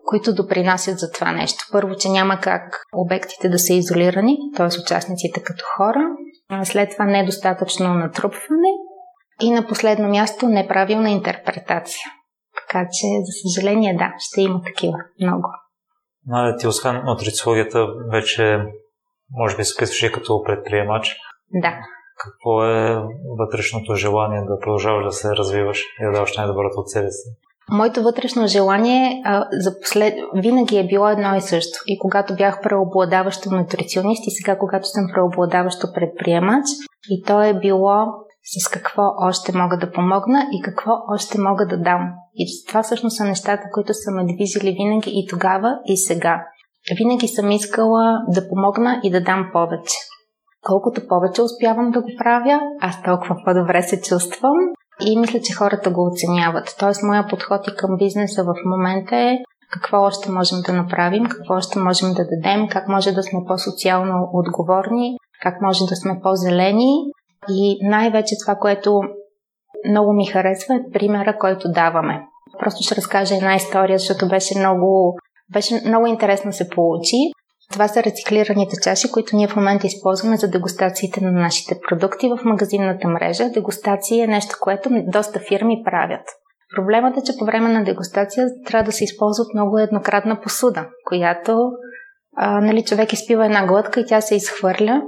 които 0.04 0.34
допринасят 0.34 0.98
за 0.98 1.10
това 1.10 1.32
нещо. 1.32 1.64
Първо, 1.72 1.94
че 1.94 2.08
няма 2.08 2.40
как 2.40 2.82
обектите 2.96 3.48
да 3.48 3.58
са 3.58 3.72
изолирани, 3.72 4.36
т.е. 4.56 4.80
участниците 4.82 5.42
като 5.42 5.64
хора. 5.76 6.00
След 6.64 6.90
това 6.90 7.04
недостатъчно 7.04 7.94
натрупване. 7.94 8.68
И 9.42 9.50
на 9.50 9.66
последно 9.66 10.08
място 10.08 10.48
неправилна 10.48 11.10
интерпретация. 11.10 12.04
Така 12.56 12.88
че, 12.92 13.06
за 13.06 13.32
съжаление, 13.42 13.94
да, 13.94 14.12
ще 14.18 14.40
има 14.40 14.62
такива 14.62 14.98
много. 15.20 15.48
Нали, 16.26 16.56
ти 16.58 16.66
освен 16.66 17.02
нутрициологията, 17.04 17.86
вече 18.12 18.58
може 19.30 19.56
би 19.56 19.64
се 19.64 19.74
описваш 19.74 20.02
и 20.02 20.12
като 20.12 20.42
предприемач. 20.42 21.16
Да. 21.52 21.78
Какво 22.18 22.64
е 22.64 23.02
вътрешното 23.38 23.94
желание 23.94 24.40
да 24.40 24.58
продължаваш 24.60 25.04
да 25.04 25.12
се 25.12 25.28
развиваш 25.28 25.82
и 26.00 26.04
да 26.04 26.12
даваш 26.12 26.36
най-доброто 26.36 26.80
от 26.80 26.90
себе 26.90 27.10
си? 27.10 27.28
Моето 27.72 28.02
вътрешно 28.02 28.46
желание 28.46 29.22
а, 29.24 29.46
за 29.52 29.80
послед... 29.80 30.14
винаги 30.34 30.78
е 30.78 30.86
било 30.86 31.08
едно 31.08 31.36
и 31.36 31.40
също. 31.40 31.78
И 31.86 31.98
когато 31.98 32.34
бях 32.34 32.60
преобладаващо 32.62 33.50
нутриционист 33.50 34.26
и 34.26 34.30
сега 34.30 34.58
когато 34.58 34.88
съм 34.88 35.04
преобладаващо 35.14 35.86
предприемач, 35.94 36.64
и 37.10 37.22
то 37.26 37.42
е 37.42 37.58
било 37.58 38.06
с 38.42 38.68
какво 38.68 39.02
още 39.28 39.58
мога 39.58 39.78
да 39.78 39.92
помогна 39.92 40.46
и 40.52 40.62
какво 40.62 40.90
още 41.14 41.40
мога 41.40 41.66
да 41.66 41.78
дам. 41.78 42.12
И 42.34 42.46
това 42.68 42.82
всъщност 42.82 43.16
са 43.16 43.24
нещата, 43.24 43.62
които 43.72 43.94
са 43.94 44.10
ме 44.10 44.34
движили 44.34 44.72
винаги 44.72 45.10
и 45.14 45.26
тогава, 45.30 45.78
и 45.86 45.96
сега. 45.96 46.46
Винаги 46.98 47.28
съм 47.28 47.50
искала 47.50 48.18
да 48.28 48.48
помогна 48.48 49.00
и 49.02 49.10
да 49.10 49.22
дам 49.22 49.50
повече. 49.52 49.96
Колкото 50.62 51.08
повече 51.08 51.42
успявам 51.42 51.90
да 51.90 52.00
го 52.00 52.08
правя, 52.18 52.60
аз 52.80 53.02
толкова 53.02 53.36
по-добре 53.44 53.82
се 53.82 54.00
чувствам 54.00 54.56
и 55.06 55.18
мисля, 55.18 55.40
че 55.40 55.54
хората 55.54 55.90
го 55.90 56.06
оценяват. 56.06 56.76
Тоест, 56.78 57.02
моя 57.02 57.26
подход 57.26 57.60
и 57.68 57.76
към 57.76 57.96
бизнеса 57.96 58.44
в 58.44 58.54
момента 58.64 59.16
е 59.16 59.38
какво 59.72 60.00
още 60.02 60.30
можем 60.30 60.58
да 60.66 60.72
направим, 60.72 61.24
какво 61.24 61.54
още 61.54 61.78
можем 61.78 62.08
да 62.14 62.24
дадем, 62.24 62.68
как 62.68 62.88
може 62.88 63.12
да 63.12 63.22
сме 63.22 63.40
по-социално 63.46 64.30
отговорни, 64.32 65.16
как 65.42 65.60
може 65.62 65.84
да 65.84 65.96
сме 65.96 66.20
по-зелени 66.22 66.92
и 67.48 67.88
най-вече 67.88 68.34
това, 68.44 68.54
което 68.54 69.00
много 69.88 70.12
ми 70.12 70.26
харесва 70.26 70.74
е 70.74 70.92
примера, 70.92 71.38
който 71.38 71.72
даваме. 71.72 72.22
Просто 72.58 72.82
ще 72.82 72.96
разкажа 72.96 73.34
една 73.34 73.54
история, 73.54 73.98
защото 73.98 74.28
беше 74.28 74.58
много, 74.58 75.18
беше 75.52 75.82
много 75.86 76.06
интересно 76.06 76.52
се 76.52 76.68
получи. 76.68 77.16
Това 77.72 77.88
са 77.88 78.02
рециклираните 78.02 78.76
чаши, 78.82 79.10
които 79.10 79.36
ние 79.36 79.48
в 79.48 79.56
момента 79.56 79.86
използваме 79.86 80.36
за 80.36 80.48
дегустациите 80.48 81.20
на 81.20 81.32
нашите 81.32 81.80
продукти 81.88 82.28
в 82.28 82.44
магазинната 82.44 83.08
мрежа. 83.08 83.50
Дегустация 83.50 84.24
е 84.24 84.26
нещо, 84.26 84.56
което 84.60 84.90
доста 85.06 85.40
фирми 85.40 85.82
правят. 85.84 86.24
Проблемът 86.76 87.16
е, 87.16 87.22
че 87.26 87.38
по 87.38 87.44
време 87.44 87.68
на 87.68 87.84
дегустация 87.84 88.46
трябва 88.66 88.84
да 88.84 88.92
се 88.92 89.04
използва 89.04 89.44
много 89.54 89.78
еднократна 89.78 90.40
посуда, 90.40 90.86
която 91.04 91.70
а, 92.36 92.60
нали, 92.60 92.84
човек 92.84 93.12
изпива 93.12 93.46
една 93.46 93.66
глътка 93.66 94.00
и 94.00 94.06
тя 94.06 94.20
се 94.20 94.34
изхвърля. 94.34 95.02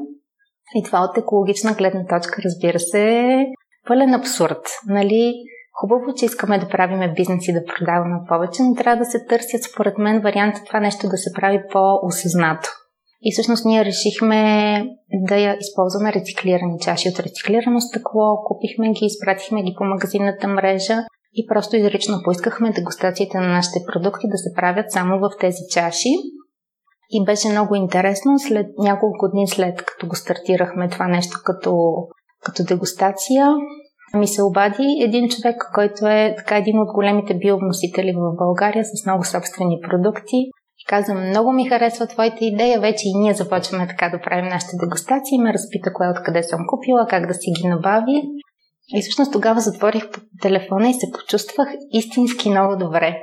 И 0.75 0.83
това 0.83 0.99
от 1.01 1.19
екологична 1.19 1.73
гледна 1.73 2.07
точка, 2.07 2.43
разбира 2.45 2.81
се, 2.81 3.09
е 3.09 3.47
пълен 3.89 4.15
абсурд. 4.15 4.63
Нали? 4.87 5.35
Хубаво, 5.73 6.15
че 6.17 6.25
искаме 6.25 6.59
да 6.59 6.69
правиме 6.69 7.13
бизнес 7.17 7.49
и 7.49 7.53
да 7.53 7.65
продаваме 7.65 8.19
повече, 8.29 8.63
но 8.63 8.75
трябва 8.75 9.05
да 9.05 9.11
се 9.11 9.25
търсят, 9.25 9.63
според 9.73 9.99
мен, 9.99 10.21
варианта 10.21 10.61
това 10.67 10.81
нещо 10.81 11.09
да 11.09 11.17
се 11.17 11.33
прави 11.33 11.63
по-осъзнато. 11.73 12.69
И 13.23 13.33
всъщност 13.33 13.65
ние 13.65 13.85
решихме 13.85 14.41
да 15.13 15.37
я 15.37 15.57
използваме 15.61 16.13
рециклирани 16.13 16.79
чаши 16.81 17.09
от 17.09 17.21
рециклирано 17.21 17.81
стъкло, 17.81 18.45
купихме 18.45 18.93
ги, 18.93 19.07
изпратихме 19.07 19.63
ги 19.63 19.75
по 19.79 19.85
магазинната 19.85 20.49
мрежа 20.49 20.97
и 21.35 21.47
просто 21.47 21.77
изрично 21.77 22.23
поискахме 22.25 22.73
дегустациите 22.73 23.39
на 23.39 23.49
нашите 23.49 23.81
продукти 23.93 24.27
да 24.29 24.39
се 24.39 24.55
правят 24.57 24.93
само 24.93 25.19
в 25.19 25.31
тези 25.41 25.63
чаши. 25.71 26.09
И 27.11 27.25
беше 27.25 27.49
много 27.49 27.75
интересно, 27.75 28.39
след 28.39 28.67
няколко 28.79 29.31
дни 29.31 29.49
след 29.49 29.85
като 29.85 30.07
го 30.07 30.17
стартирахме 30.17 30.89
това 30.89 31.09
нещо 31.09 31.39
като, 31.45 31.93
като 32.45 32.65
дегустация, 32.65 33.49
ми 34.15 34.29
се 34.29 34.43
обади 34.43 34.99
един 35.01 35.29
човек, 35.29 35.57
който 35.75 36.07
е 36.07 36.35
така 36.39 36.57
един 36.57 36.81
от 36.81 36.93
големите 36.95 37.35
биовносители 37.35 38.13
в 38.17 38.37
България 38.37 38.85
с 38.85 39.07
много 39.07 39.25
собствени 39.25 39.79
продукти. 39.89 40.37
И 40.79 40.85
каза, 40.89 41.15
много 41.15 41.53
ми 41.53 41.69
харесва 41.69 42.07
твоята 42.07 42.45
идея, 42.45 42.81
вече 42.81 43.09
и 43.09 43.19
ние 43.19 43.35
започваме 43.35 43.89
така 43.89 44.09
да 44.09 44.21
правим 44.21 44.49
нашите 44.49 44.77
дегустации. 44.85 45.39
Ме 45.39 45.53
разпита 45.53 45.93
кое 45.93 46.09
откъде 46.09 46.43
съм 46.43 46.61
купила, 46.67 47.07
как 47.11 47.27
да 47.27 47.35
си 47.35 47.51
ги 47.61 47.69
набави. 47.69 48.23
И 48.97 49.03
всъщност 49.03 49.33
тогава 49.33 49.61
затворих 49.61 50.05
телефона 50.43 50.89
и 50.89 50.95
се 50.95 51.07
почувствах 51.13 51.69
истински 51.93 52.51
много 52.51 52.77
добре. 52.77 53.17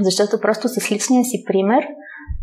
Защото 0.00 0.40
просто 0.40 0.68
с 0.68 0.90
личния 0.90 1.24
си 1.24 1.44
пример 1.46 1.86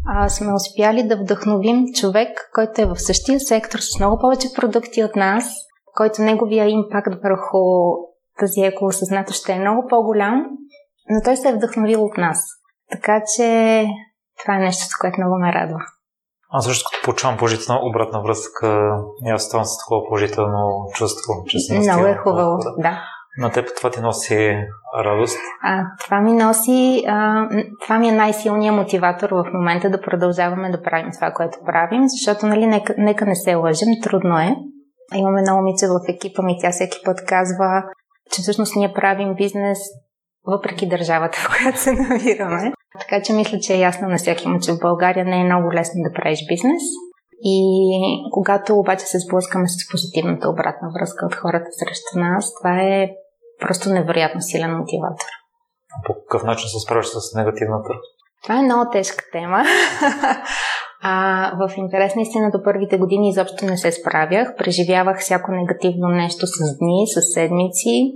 а, 0.07 0.29
сме 0.29 0.53
успяли 0.53 1.03
да 1.03 1.17
вдъхновим 1.17 1.85
човек, 1.95 2.49
който 2.53 2.81
е 2.81 2.85
в 2.85 2.99
същия 2.99 3.39
сектор 3.39 3.79
с 3.79 3.99
много 3.99 4.21
повече 4.21 4.47
продукти 4.55 5.03
от 5.03 5.15
нас, 5.15 5.53
който 6.01 6.21
неговия 6.21 6.69
импакт 6.69 7.13
върху 7.23 7.61
тази 8.39 8.61
екоосъзнато 8.61 9.33
ще 9.33 9.53
е 9.53 9.59
много 9.59 9.87
по-голям, 9.89 10.45
но 11.09 11.21
той 11.25 11.37
се 11.37 11.49
е 11.49 11.53
вдъхновил 11.53 12.05
от 12.05 12.17
нас. 12.17 12.37
Така 12.91 13.21
че 13.35 13.85
това 14.41 14.55
е 14.55 14.59
нещо, 14.59 14.83
с 14.85 14.97
което 15.01 15.21
много 15.21 15.39
ме 15.39 15.53
радва. 15.53 15.79
Аз 16.51 16.65
също 16.65 16.89
като 16.89 17.05
получавам 17.05 17.37
положителна 17.37 17.79
обратна 17.83 18.21
връзка, 18.21 18.97
и 19.25 19.29
аз 19.29 19.43
ставам 19.43 19.65
с 19.65 19.77
такова 19.77 20.07
положително 20.07 20.85
чувство, 20.93 21.33
че 21.47 21.59
съм 21.59 21.77
Много 21.77 22.05
е 22.05 22.15
хубаво, 22.15 22.57
да. 22.77 23.01
На 23.37 23.51
теб 23.51 23.69
това 23.77 23.89
ти 23.89 24.01
носи 24.01 24.57
радост? 25.03 25.37
А, 25.63 25.83
това 26.05 26.21
ми 26.21 26.33
носи, 26.33 27.03
а, 27.07 27.47
това 27.83 27.99
ми 27.99 28.07
е 28.09 28.11
най-силният 28.11 28.75
мотиватор 28.75 29.29
в 29.29 29.45
момента 29.53 29.89
да 29.89 30.01
продължаваме 30.01 30.71
да 30.71 30.81
правим 30.81 31.11
това, 31.11 31.31
което 31.31 31.57
правим, 31.65 32.03
защото, 32.07 32.45
нали, 32.45 32.67
нека, 32.67 32.95
нека 32.97 33.25
не 33.25 33.35
се 33.35 33.55
лъжем, 33.55 33.89
трудно 34.03 34.39
е. 34.39 34.55
Имаме 35.15 35.39
едно 35.39 35.55
момиче 35.55 35.87
в 35.87 35.99
екипа 36.09 36.41
ми, 36.41 36.57
тя 36.61 36.71
всеки 36.71 36.99
път 37.05 37.25
казва, 37.25 37.83
че 38.31 38.41
всъщност 38.41 38.75
ние 38.75 38.93
правим 38.93 39.35
бизнес 39.35 39.79
въпреки 40.47 40.89
държавата, 40.89 41.37
в 41.43 41.47
която 41.57 41.79
се 41.79 41.91
намираме. 41.91 42.73
Така 42.99 43.21
че 43.23 43.33
мисля, 43.33 43.59
че 43.59 43.73
е 43.73 43.79
ясно 43.79 44.07
на 44.07 44.17
всеки 44.17 44.47
му, 44.47 44.59
че 44.59 44.71
в 44.71 44.79
България 44.81 45.25
не 45.25 45.41
е 45.41 45.43
много 45.43 45.73
лесно 45.73 46.03
да 46.03 46.13
правиш 46.13 46.39
бизнес. 46.49 46.83
И 47.43 47.57
когато 48.31 48.79
обаче 48.79 49.05
се 49.05 49.19
сблъскаме 49.19 49.67
с 49.67 49.91
позитивната 49.91 50.49
обратна 50.49 50.89
връзка 50.99 51.25
от 51.25 51.35
хората 51.35 51.65
срещу 51.71 52.19
нас, 52.19 52.53
това 52.59 52.81
е 52.81 53.09
просто 53.59 53.89
невероятно 53.89 54.41
силен 54.41 54.77
мотиватор. 54.77 55.27
По 56.05 56.13
какъв 56.13 56.43
начин 56.43 56.69
се 56.69 56.79
справиш 56.79 57.05
с 57.05 57.35
негативната? 57.35 57.89
Това 58.43 58.59
е 58.59 58.61
много 58.61 58.91
тежка 58.91 59.23
тема. 59.31 59.63
А 61.03 61.51
в 61.59 61.77
интерес 61.77 62.15
на 62.15 62.21
истината 62.21 62.63
първите 62.63 62.97
години 62.97 63.29
изобщо 63.29 63.65
не 63.65 63.77
се 63.77 63.91
справях. 63.91 64.55
Преживявах 64.57 65.19
всяко 65.19 65.51
негативно 65.51 66.07
нещо 66.07 66.47
с 66.47 66.77
дни, 66.79 67.07
с 67.07 67.33
седмици. 67.33 68.13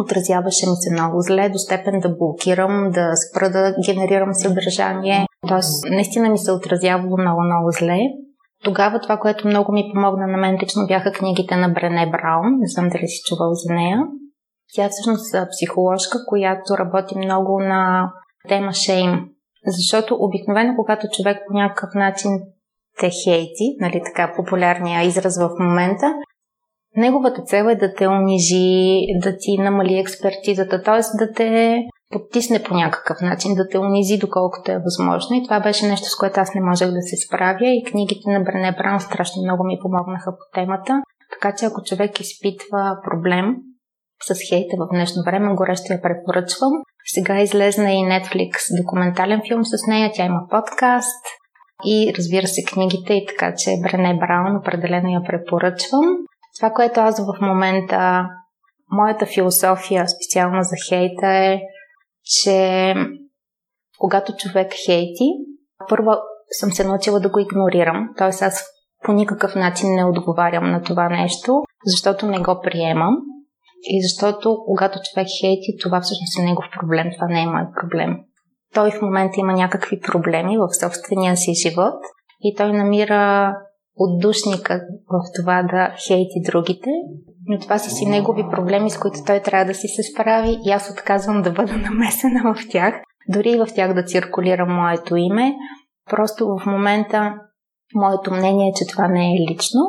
Отразяваше 0.00 0.66
ми 0.66 0.76
се 0.76 0.92
много 0.92 1.20
зле, 1.20 1.48
до 1.48 1.58
степен 1.58 2.00
да 2.00 2.08
блокирам, 2.08 2.90
да 2.90 3.16
спра 3.16 3.50
да 3.50 3.74
генерирам 3.86 4.34
съдържание. 4.34 5.26
Тоест, 5.48 5.84
наистина 5.90 6.28
ми 6.28 6.38
се 6.38 6.52
отразявало 6.52 7.16
много-много 7.18 7.70
зле. 7.70 7.98
Тогава 8.64 9.00
това, 9.00 9.16
което 9.16 9.48
много 9.48 9.72
ми 9.72 9.90
помогна 9.94 10.26
на 10.26 10.38
мен 10.38 10.58
лично, 10.62 10.86
бяха 10.86 11.12
книгите 11.12 11.56
на 11.56 11.68
Брене 11.68 12.10
Браун. 12.10 12.58
Не 12.60 12.66
знам 12.66 12.88
дали 12.88 13.08
си 13.08 13.22
чувал 13.26 13.50
за 13.54 13.74
нея. 13.74 13.98
Тя 14.74 14.84
е 14.84 14.88
всъщност 14.88 15.34
психоложка, 15.50 16.18
която 16.28 16.78
работи 16.78 17.18
много 17.18 17.60
на 17.60 18.12
тема 18.48 18.72
шейм. 18.72 19.28
Защото 19.66 20.16
обикновено, 20.20 20.74
когато 20.76 21.06
човек 21.08 21.38
по 21.48 21.54
някакъв 21.54 21.90
начин 21.94 22.30
те 23.00 23.10
хейти, 23.24 23.76
нали 23.80 24.02
така 24.04 24.32
популярния 24.36 25.02
израз 25.02 25.38
в 25.38 25.50
момента, 25.60 26.14
неговата 26.96 27.42
цел 27.42 27.64
е 27.64 27.74
да 27.74 27.94
те 27.94 28.08
унижи, 28.08 29.00
да 29.22 29.36
ти 29.36 29.58
намали 29.58 29.98
експертизата, 29.98 30.82
т.е. 30.82 31.24
да 31.26 31.32
те 31.32 31.78
потисне 32.12 32.62
по 32.62 32.74
някакъв 32.74 33.20
начин, 33.20 33.54
да 33.54 33.68
те 33.68 33.78
унизи 33.78 34.18
доколкото 34.18 34.72
е 34.72 34.82
възможно. 34.84 35.36
И 35.36 35.44
това 35.44 35.60
беше 35.60 35.86
нещо, 35.86 36.06
с 36.08 36.16
което 36.16 36.40
аз 36.40 36.54
не 36.54 36.60
можех 36.60 36.90
да 36.90 37.02
се 37.02 37.16
справя 37.26 37.66
и 37.66 37.84
книгите 37.90 38.30
на 38.30 38.40
Брене 38.40 38.76
Браун 38.78 39.00
страшно 39.00 39.42
много 39.42 39.64
ми 39.64 39.78
помогнаха 39.82 40.30
по 40.30 40.44
темата. 40.54 41.02
Така 41.32 41.54
че 41.54 41.64
ако 41.64 41.82
човек 41.82 42.20
изпитва 42.20 42.98
проблем 43.04 43.56
с 44.28 44.34
хейта 44.48 44.76
в 44.78 44.88
днешно 44.92 45.22
време, 45.26 45.54
горещо 45.54 45.92
я 45.92 46.02
препоръчвам. 46.02 46.72
Сега 47.06 47.40
излезна 47.40 47.92
и 47.92 47.96
Netflix 47.96 48.82
документален 48.82 49.40
филм 49.48 49.64
с 49.64 49.86
нея, 49.88 50.10
тя 50.14 50.24
има 50.24 50.40
подкаст 50.50 51.24
и 51.84 52.12
разбира 52.18 52.46
се 52.46 52.62
книгите 52.72 53.14
и 53.14 53.26
така, 53.26 53.54
че 53.54 53.70
Брене 53.82 54.18
Браун 54.18 54.56
определено 54.56 55.08
я 55.08 55.22
препоръчвам. 55.22 56.04
Това, 56.58 56.70
което 56.70 57.00
аз 57.00 57.18
в 57.18 57.40
момента, 57.40 58.26
моята 58.90 59.26
философия 59.26 60.08
специално 60.08 60.62
за 60.62 60.76
хейта 60.88 61.26
е, 61.26 61.60
че 62.24 62.94
когато 63.98 64.32
човек 64.36 64.72
хейти, 64.86 65.28
първо 65.88 66.10
съм 66.50 66.72
се 66.72 66.84
научила 66.84 67.20
да 67.20 67.28
го 67.28 67.38
игнорирам, 67.38 68.08
т.е. 68.18 68.28
аз 68.28 68.64
по 69.04 69.12
никакъв 69.12 69.54
начин 69.54 69.88
не 69.94 70.04
отговарям 70.04 70.70
на 70.70 70.82
това 70.82 71.08
нещо, 71.08 71.62
защото 71.86 72.26
не 72.26 72.38
го 72.38 72.60
приемам. 72.62 73.16
И 73.82 74.02
защото 74.02 74.58
когато 74.66 74.98
човек 75.04 75.28
хейти, 75.40 75.76
това 75.82 76.00
всъщност 76.00 76.38
е 76.38 76.42
негов 76.42 76.64
проблем, 76.80 77.06
това 77.14 77.26
не 77.26 77.42
е 77.42 77.46
мой 77.46 77.66
проблем. 77.80 78.16
Той 78.74 78.90
в 78.90 79.02
момента 79.02 79.40
има 79.40 79.52
някакви 79.52 80.00
проблеми 80.00 80.58
в 80.58 80.80
собствения 80.80 81.36
си 81.36 81.54
живот 81.54 82.00
и 82.40 82.54
той 82.54 82.72
намира 82.72 83.54
отдушника 83.96 84.80
в 85.10 85.20
това 85.36 85.62
да 85.62 85.94
хейти 86.06 86.40
другите, 86.50 86.90
но 87.46 87.58
това 87.58 87.78
са 87.78 87.90
си 87.90 88.06
негови 88.06 88.44
проблеми, 88.50 88.90
с 88.90 88.98
които 88.98 89.18
той 89.26 89.40
трябва 89.40 89.64
да 89.64 89.74
си 89.74 89.88
се 89.88 90.02
справи 90.02 90.58
и 90.66 90.70
аз 90.70 90.90
отказвам 90.90 91.42
да 91.42 91.50
бъда 91.50 91.72
намесена 91.90 92.54
в 92.54 92.68
тях, 92.70 92.94
дори 93.28 93.50
и 93.50 93.58
в 93.58 93.68
тях 93.74 93.94
да 93.94 94.04
циркулира 94.04 94.66
моето 94.66 95.16
име. 95.16 95.54
Просто 96.10 96.46
в 96.46 96.66
момента 96.66 97.34
моето 97.94 98.32
мнение 98.32 98.68
е, 98.68 98.74
че 98.76 98.86
това 98.86 99.08
не 99.08 99.32
е 99.32 99.52
лично, 99.52 99.80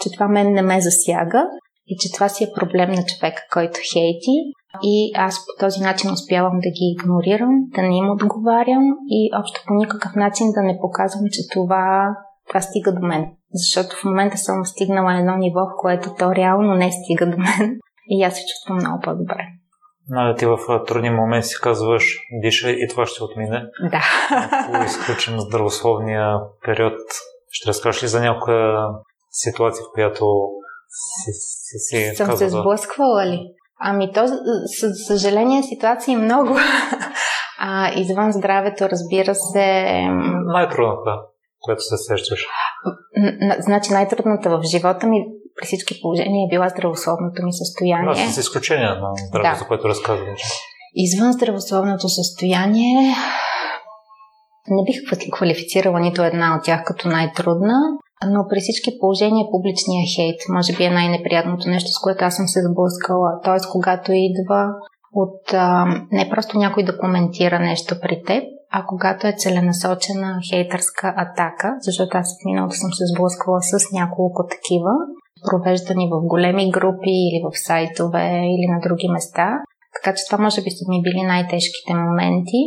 че 0.00 0.12
това 0.12 0.28
мен 0.28 0.52
не 0.52 0.62
ме 0.62 0.80
засяга 0.80 1.44
и 1.90 1.96
че 2.00 2.12
това 2.14 2.28
си 2.28 2.44
е 2.44 2.54
проблем 2.58 2.90
на 2.90 3.04
човека, 3.10 3.42
който 3.52 3.80
хейти. 3.92 4.36
И 4.82 5.12
аз 5.16 5.46
по 5.46 5.52
този 5.64 5.80
начин 5.80 6.12
успявам 6.12 6.56
да 6.64 6.70
ги 6.76 6.94
игнорирам, 6.94 7.54
да 7.74 7.82
не 7.82 7.96
им 7.96 8.10
отговарям 8.10 8.84
и 9.08 9.30
общо 9.40 9.60
по 9.66 9.74
никакъв 9.74 10.12
начин 10.16 10.46
да 10.52 10.62
не 10.62 10.78
показвам, 10.80 11.24
че 11.32 11.40
това, 11.52 12.08
това 12.48 12.60
стига 12.60 12.92
до 12.92 13.06
мен. 13.06 13.24
Защото 13.52 13.96
в 13.96 14.04
момента 14.04 14.36
съм 14.36 14.64
стигнала 14.64 15.18
едно 15.18 15.36
ниво, 15.36 15.60
в 15.60 15.78
което 15.80 16.14
то 16.18 16.34
реално 16.34 16.74
не 16.74 16.90
стига 16.92 17.26
до 17.30 17.38
мен 17.38 17.78
и 18.08 18.22
аз 18.22 18.34
се 18.34 18.44
чувствам 18.46 18.76
много 18.76 19.00
по-добре. 19.00 19.46
Нали, 20.08 20.36
ти 20.36 20.46
в 20.46 20.58
трудни 20.86 21.10
моменти 21.10 21.46
си 21.46 21.56
казваш, 21.62 22.18
диша 22.42 22.70
и 22.70 22.88
това 22.90 23.06
ще 23.06 23.24
отмине. 23.24 23.62
Да. 23.90 24.02
Ако 24.30 24.84
изключим 24.84 25.40
здравословния 25.40 26.38
период, 26.64 26.98
ще 27.50 27.68
разкажеш 27.68 28.02
ли 28.02 28.08
за 28.08 28.20
някоя 28.20 28.88
ситуация, 29.30 29.84
в 29.84 29.92
която 29.94 30.26
си, 30.90 31.32
си, 31.32 31.78
си 31.78 32.16
Съм 32.16 32.36
се 32.36 32.48
сблъсквала 32.48 33.26
ли? 33.26 33.40
Ами 33.80 34.12
то, 34.12 34.26
със 34.80 35.06
съжаление, 35.06 35.62
ситуации 35.62 36.16
много. 36.16 36.56
а, 37.58 37.92
извън 37.96 38.32
здравето, 38.32 38.88
разбира 38.88 39.34
се... 39.34 39.92
Най-трудната, 40.46 41.10
която 41.60 41.82
се 41.82 41.96
сещаш. 41.96 42.46
Значи 43.58 43.92
най-трудната 43.92 44.50
в 44.50 44.62
живота 44.62 45.06
ми 45.06 45.24
при 45.56 45.66
всички 45.66 46.00
положения 46.02 46.46
е 46.46 46.50
била 46.54 46.68
здравословното 46.68 47.42
ми 47.42 47.52
състояние. 47.52 48.26
Да, 48.26 48.32
с 48.32 48.36
изключение 48.36 48.88
на 48.88 49.10
здравето, 49.28 49.54
да. 49.54 49.58
за 49.58 49.66
което 49.66 49.88
разказвам. 49.88 50.34
Извън 50.94 51.32
здравословното 51.32 52.08
състояние 52.08 53.14
не 54.68 54.82
бих 54.84 55.30
квалифицирала 55.32 56.00
нито 56.00 56.24
една 56.24 56.56
от 56.56 56.64
тях 56.64 56.84
като 56.84 57.08
най-трудна. 57.08 57.74
Но 58.26 58.46
при 58.48 58.60
всички 58.60 58.98
положения 59.00 59.46
публичния 59.50 60.04
хейт 60.16 60.40
може 60.48 60.76
би 60.76 60.84
е 60.84 60.96
най-неприятното 60.98 61.68
нещо, 61.68 61.90
с 61.92 62.00
което 62.00 62.24
аз 62.24 62.36
съм 62.36 62.48
се 62.48 62.60
сблъскала. 62.68 63.40
Тоест, 63.44 63.70
когато 63.70 64.12
идва 64.12 64.62
от 65.12 65.54
а, 65.54 65.84
не 66.12 66.30
просто 66.30 66.58
някой 66.58 66.82
да 66.84 66.98
коментира 66.98 67.58
нещо 67.58 67.94
при 68.02 68.22
теб, 68.26 68.44
а 68.72 68.84
когато 68.86 69.26
е 69.26 69.38
целенасочена 69.38 70.38
хейтърска 70.50 71.14
атака, 71.16 71.68
защото 71.80 72.18
аз 72.18 72.28
в 72.32 72.44
миналото 72.44 72.76
съм 72.76 72.90
се 72.92 73.04
сблъсквала 73.14 73.60
с 73.62 73.92
няколко 73.92 74.46
такива, 74.54 74.92
провеждани 75.50 76.06
в 76.12 76.26
големи 76.26 76.70
групи 76.70 77.14
или 77.28 77.38
в 77.44 77.58
сайтове 77.58 78.28
или 78.54 78.66
на 78.72 78.80
други 78.80 79.08
места. 79.08 79.46
Така 79.96 80.16
че 80.16 80.26
това 80.26 80.38
може 80.44 80.62
би 80.62 80.70
са 80.70 80.84
ми 80.88 81.02
били 81.02 81.22
най-тежките 81.22 81.94
моменти. 81.94 82.60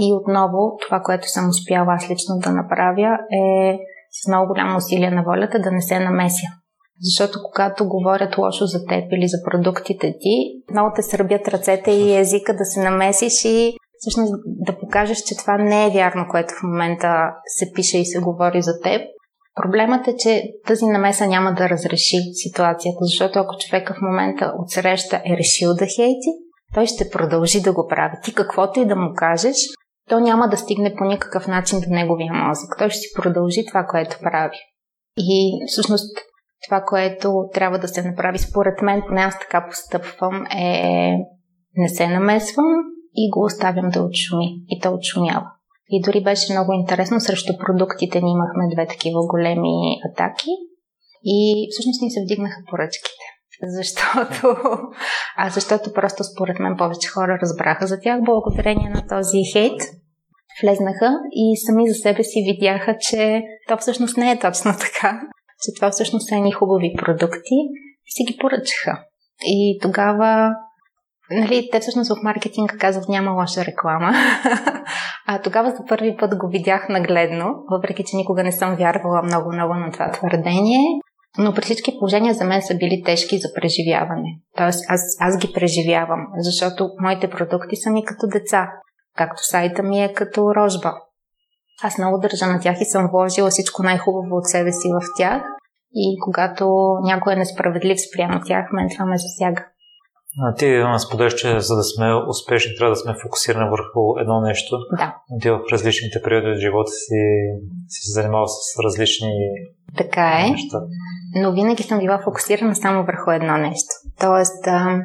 И 0.00 0.12
отново, 0.14 0.76
това, 0.86 1.00
което 1.00 1.28
съм 1.28 1.48
успяла 1.48 1.94
аз 1.94 2.10
лично 2.10 2.34
да 2.44 2.50
направя 2.52 3.18
е 3.32 3.78
с 4.22 4.28
много 4.28 4.46
голямо 4.46 4.76
усилие 4.76 5.10
на 5.10 5.22
волята 5.22 5.58
да 5.58 5.70
не 5.72 5.80
се 5.80 5.98
намеся. 6.00 6.46
Защото 7.00 7.38
когато 7.44 7.88
говорят 7.88 8.38
лошо 8.38 8.66
за 8.66 8.78
теб 8.88 9.04
или 9.12 9.28
за 9.28 9.38
продуктите 9.50 10.14
ти, 10.20 10.34
много 10.72 10.92
те 10.96 11.02
сърбят 11.02 11.48
ръцете 11.48 11.90
и 11.90 12.16
езика 12.16 12.56
да 12.56 12.64
се 12.64 12.80
намесиш 12.82 13.44
и 13.44 13.76
всъщност 13.98 14.32
да 14.46 14.78
покажеш, 14.78 15.18
че 15.18 15.36
това 15.36 15.58
не 15.58 15.86
е 15.86 15.90
вярно, 15.90 16.26
което 16.30 16.54
в 16.54 16.62
момента 16.62 17.30
се 17.46 17.72
пише 17.74 17.98
и 17.98 18.06
се 18.06 18.18
говори 18.18 18.62
за 18.62 18.80
теб. 18.82 19.02
Проблемът 19.62 20.08
е, 20.08 20.16
че 20.18 20.42
тази 20.66 20.86
намеса 20.86 21.26
няма 21.26 21.54
да 21.54 21.68
разреши 21.68 22.16
ситуацията, 22.32 22.98
защото 23.00 23.38
ако 23.38 23.56
човека 23.58 23.94
в 23.94 24.02
момента 24.02 24.52
от 24.58 24.70
среща 24.70 25.16
е 25.16 25.36
решил 25.36 25.74
да 25.74 25.86
хейти, 25.86 26.30
той 26.74 26.86
ще 26.86 27.10
продължи 27.10 27.60
да 27.60 27.72
го 27.72 27.86
прави. 27.88 28.16
Ти 28.24 28.34
каквото 28.34 28.80
и 28.80 28.86
да 28.86 28.96
му 28.96 29.10
кажеш, 29.16 29.56
то 30.08 30.20
няма 30.20 30.48
да 30.48 30.56
стигне 30.56 30.94
по 30.94 31.04
никакъв 31.04 31.46
начин 31.46 31.80
до 31.80 31.90
неговия 31.90 32.32
мозък. 32.32 32.74
Той 32.78 32.90
ще 32.90 32.98
си 32.98 33.08
продължи 33.16 33.66
това, 33.68 33.86
което 33.90 34.18
прави. 34.22 34.58
И 35.18 35.66
всъщност 35.66 36.18
това, 36.68 36.84
което 36.86 37.44
трябва 37.54 37.78
да 37.78 37.88
се 37.88 38.02
направи 38.02 38.38
според 38.38 38.82
мен, 38.82 39.02
поне 39.08 39.20
аз 39.20 39.38
така 39.38 39.66
постъпвам, 39.68 40.46
е 40.46 41.16
не 41.76 41.88
се 41.88 42.08
намесвам 42.08 42.66
и 43.14 43.30
го 43.30 43.44
оставям 43.44 43.90
да 43.90 44.02
отшуми. 44.02 44.46
И 44.68 44.80
то 44.80 44.94
отшумява. 44.94 45.46
И 45.88 46.02
дори 46.02 46.22
беше 46.22 46.52
много 46.52 46.72
интересно, 46.72 47.20
срещу 47.20 47.52
продуктите 47.58 48.20
ни 48.20 48.30
имахме 48.30 48.74
две 48.74 48.86
такива 48.86 49.20
големи 49.26 49.74
атаки 50.10 50.50
и 51.24 51.68
всъщност 51.70 52.02
ни 52.02 52.10
се 52.10 52.22
вдигнаха 52.24 52.60
поръчките. 52.70 53.25
Защото, 53.62 54.56
а 55.36 55.50
защото 55.50 55.92
просто 55.92 56.24
според 56.24 56.58
мен 56.58 56.76
повече 56.78 57.08
хора 57.08 57.38
разбраха 57.42 57.86
за 57.86 58.00
тях 58.00 58.20
благодарение 58.22 58.90
на 58.90 59.06
този 59.06 59.38
хейт. 59.52 59.80
Влезнаха 60.62 61.18
и 61.32 61.56
сами 61.56 61.88
за 61.88 61.94
себе 61.94 62.24
си 62.24 62.44
видяха, 62.46 62.96
че 63.00 63.42
то 63.68 63.76
всъщност 63.76 64.16
не 64.16 64.30
е 64.30 64.38
точно 64.38 64.72
така, 64.72 65.20
че 65.62 65.74
това 65.76 65.90
всъщност 65.90 66.28
са 66.28 66.36
едни 66.36 66.52
хубави 66.52 66.94
продукти 66.98 67.54
и 68.06 68.10
си 68.10 68.24
ги 68.32 68.38
поръчаха. 68.40 69.04
И 69.42 69.78
тогава 69.82 70.50
Нали, 71.30 71.68
те 71.72 71.80
всъщност 71.80 72.10
в 72.10 72.22
маркетинга 72.22 72.76
казват 72.78 73.08
няма 73.08 73.30
лоша 73.30 73.64
реклама. 73.64 74.12
а 75.26 75.42
тогава 75.42 75.70
за 75.70 75.84
първи 75.88 76.16
път 76.16 76.38
го 76.38 76.48
видях 76.48 76.88
нагледно, 76.88 77.54
въпреки 77.70 78.04
че 78.06 78.16
никога 78.16 78.44
не 78.44 78.52
съм 78.52 78.76
вярвала 78.76 79.22
много-много 79.22 79.74
на 79.74 79.92
това 79.92 80.10
твърдение. 80.10 80.78
Но 81.38 81.54
при 81.54 81.62
всички 81.62 81.96
положения 81.98 82.34
за 82.34 82.44
мен 82.44 82.62
са 82.62 82.74
били 82.74 83.02
тежки 83.04 83.38
за 83.38 83.48
преживяване. 83.54 84.28
Тоест 84.56 84.84
аз, 84.88 85.00
аз 85.20 85.38
ги 85.38 85.52
преживявам, 85.52 86.26
защото 86.38 86.90
моите 87.02 87.30
продукти 87.30 87.76
са 87.76 87.90
ми 87.90 88.04
като 88.04 88.26
деца, 88.26 88.70
както 89.16 89.46
сайта 89.46 89.82
ми 89.82 90.04
е 90.04 90.12
като 90.12 90.54
рожба. 90.54 90.92
Аз 91.82 91.98
много 91.98 92.18
държа 92.18 92.46
на 92.46 92.60
тях 92.60 92.76
и 92.80 92.84
съм 92.84 93.08
вложила 93.12 93.50
всичко 93.50 93.82
най-хубаво 93.82 94.36
от 94.36 94.46
себе 94.46 94.72
си 94.72 94.88
в 94.88 95.00
тях. 95.18 95.42
И 95.94 96.18
когато 96.24 96.64
някой 97.02 97.32
е 97.32 97.36
несправедлив 97.36 97.98
спрямо 98.08 98.40
тях, 98.46 98.66
мен 98.72 98.88
това 98.92 99.06
ме 99.06 99.16
засяга. 99.18 99.64
А 100.42 100.54
ти 100.54 100.82
споделяш, 100.98 101.34
че 101.34 101.60
за 101.60 101.76
да 101.76 101.82
сме 101.82 102.14
успешни, 102.28 102.76
трябва 102.78 102.94
да 102.94 102.96
сме 102.96 103.14
фокусирани 103.22 103.70
върху 103.70 104.18
едно 104.20 104.40
нещо. 104.40 104.76
Да. 104.98 105.16
Ти 105.42 105.50
в 105.50 105.60
различните 105.72 106.22
периоди 106.22 106.50
от 106.50 106.58
живота 106.58 106.90
си 106.90 107.20
си 107.88 108.00
се 108.02 108.12
занимавал 108.12 108.46
с 108.46 108.58
различни 108.84 109.32
така 109.96 110.44
е. 110.46 110.50
неща. 110.50 110.78
Но 111.42 111.52
винаги 111.52 111.82
съм 111.82 111.98
била 111.98 112.18
фокусирана 112.24 112.76
само 112.76 113.04
върху 113.04 113.30
едно 113.30 113.56
нещо. 113.56 113.94
Тоест, 114.20 114.66
а, 114.66 114.98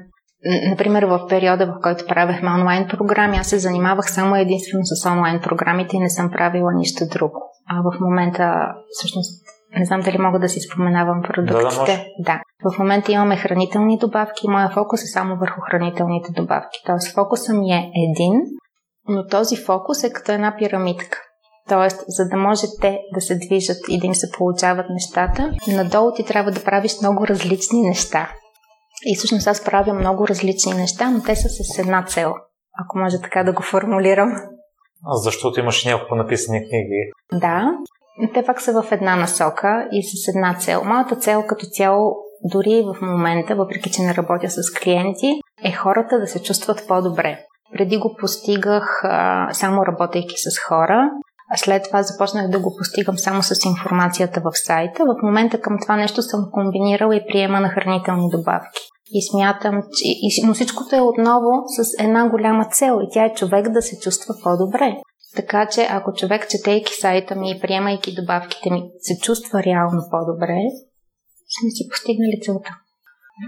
например, 0.70 1.04
в 1.04 1.28
периода, 1.30 1.66
в 1.66 1.82
който 1.84 2.06
правехме 2.08 2.50
онлайн 2.50 2.88
програми, 2.88 3.38
аз 3.38 3.48
се 3.48 3.60
занимавах 3.60 4.12
само 4.12 4.36
единствено 4.36 4.84
с 4.86 5.10
онлайн 5.10 5.40
програмите 5.40 5.96
и 5.96 6.00
не 6.00 6.10
съм 6.10 6.32
правила 6.32 6.74
нищо 6.74 7.06
друго. 7.12 7.52
А 7.70 7.82
в 7.82 8.00
момента, 8.00 8.74
всъщност, 8.90 9.44
не 9.80 9.86
знам 9.86 10.02
дали 10.02 10.18
мога 10.18 10.40
да 10.40 10.50
си 10.50 10.60
споменавам 10.60 11.22
продуктите. 11.22 12.12
Да, 12.20 12.34
да, 12.34 12.42
да. 12.64 12.72
В 12.72 12.80
момента 12.80 13.12
имаме 13.12 13.38
хранителни 13.38 13.98
добавки 13.98 14.42
и 14.46 14.52
моя 14.52 14.70
фокус 14.70 15.04
е 15.04 15.08
само 15.08 15.36
върху 15.36 15.62
хранителните 15.62 16.32
добавки. 16.32 16.80
Тоест 16.86 17.16
фокуса 17.16 17.54
ми 17.54 17.72
е 17.72 17.92
един, 18.10 18.42
но 19.08 19.28
този 19.28 19.56
фокус 19.56 20.04
е 20.04 20.14
като 20.14 20.32
една 20.32 20.56
пирамидка. 20.58 21.18
Тоест, 21.72 22.04
за 22.08 22.24
да 22.32 22.38
може 22.38 22.68
те 22.82 23.00
да 23.14 23.22
се 23.22 23.36
движат 23.36 23.78
и 23.90 24.00
да 24.00 24.08
им 24.08 24.16
се 24.16 24.32
получават 24.38 24.86
нещата, 24.90 25.52
надолу 25.68 26.14
ти 26.14 26.26
трябва 26.26 26.52
да 26.52 26.64
правиш 26.64 26.92
много 27.02 27.28
различни 27.28 27.82
неща. 27.82 28.32
И 29.06 29.16
всъщност 29.18 29.48
аз 29.48 29.64
правя 29.64 29.94
много 29.94 30.28
различни 30.28 30.74
неща, 30.74 31.10
но 31.10 31.24
те 31.24 31.36
са 31.36 31.50
с 31.50 31.80
една 31.80 32.06
цел, 32.06 32.34
ако 32.86 32.98
може 32.98 33.22
така 33.22 33.44
да 33.44 33.54
го 33.54 33.64
формулирам. 33.64 34.30
Защото 35.24 35.60
имаш 35.60 35.86
няколко 35.86 36.16
написани 36.16 36.60
книги. 36.60 37.12
Да, 37.34 37.72
те 38.34 38.46
пак 38.46 38.62
са 38.62 38.82
в 38.82 38.92
една 38.92 39.16
насока 39.16 39.88
и 39.92 40.04
с 40.04 40.28
една 40.28 40.58
цел. 40.60 40.84
Моята 40.86 41.16
цел 41.16 41.44
като 41.48 41.66
цяло, 41.66 42.16
дори 42.52 42.84
в 42.86 43.02
момента, 43.02 43.56
въпреки 43.56 43.92
че 43.92 44.02
не 44.02 44.16
работя 44.16 44.50
с 44.50 44.74
клиенти, 44.80 45.40
е 45.64 45.72
хората 45.72 46.20
да 46.20 46.28
се 46.28 46.44
чувстват 46.44 46.88
по-добре. 46.88 47.38
Преди 47.74 47.98
го 47.98 48.16
постигах 48.20 49.02
а, 49.04 49.48
само 49.54 49.86
работейки 49.86 50.36
с 50.38 50.60
хора, 50.68 51.10
а 51.54 51.58
след 51.58 51.84
това 51.84 52.04
започнах 52.04 52.50
да 52.50 52.60
го 52.60 52.76
постигам 52.78 53.18
само 53.18 53.44
с 53.44 53.66
информацията 53.66 54.42
в 54.42 54.58
сайта. 54.58 55.04
В 55.06 55.24
момента 55.24 55.62
към 55.62 55.78
това 55.82 55.96
нещо 55.98 56.22
съм 56.22 56.50
комбинирала 56.52 57.16
и 57.16 57.26
приема 57.28 57.60
на 57.60 57.70
хранителни 57.70 58.30
добавки. 58.30 58.82
И 59.14 59.30
смятам, 59.32 59.82
че 59.92 60.48
но 60.48 60.54
всичкото 60.54 60.96
е 60.96 61.02
отново 61.02 61.50
с 61.68 62.04
една 62.04 62.30
голяма 62.30 62.66
цел 62.72 63.00
и 63.04 63.08
тя 63.12 63.26
е 63.26 63.34
човек 63.34 63.70
да 63.70 63.82
се 63.82 64.00
чувства 64.00 64.36
по-добре. 64.44 64.96
Така 65.36 65.66
че 65.66 65.88
ако 65.90 66.14
човек, 66.14 66.50
четейки 66.50 66.94
сайта 66.94 67.36
ми 67.36 67.52
и 67.52 67.60
приемайки 67.60 68.16
добавките 68.16 68.70
ми, 68.72 68.84
се 69.00 69.20
чувства 69.24 69.64
реално 69.64 70.02
по-добре, 70.12 70.58
сме 71.60 71.70
си 71.70 71.90
постигнали 71.90 72.42
целта. 72.46 72.81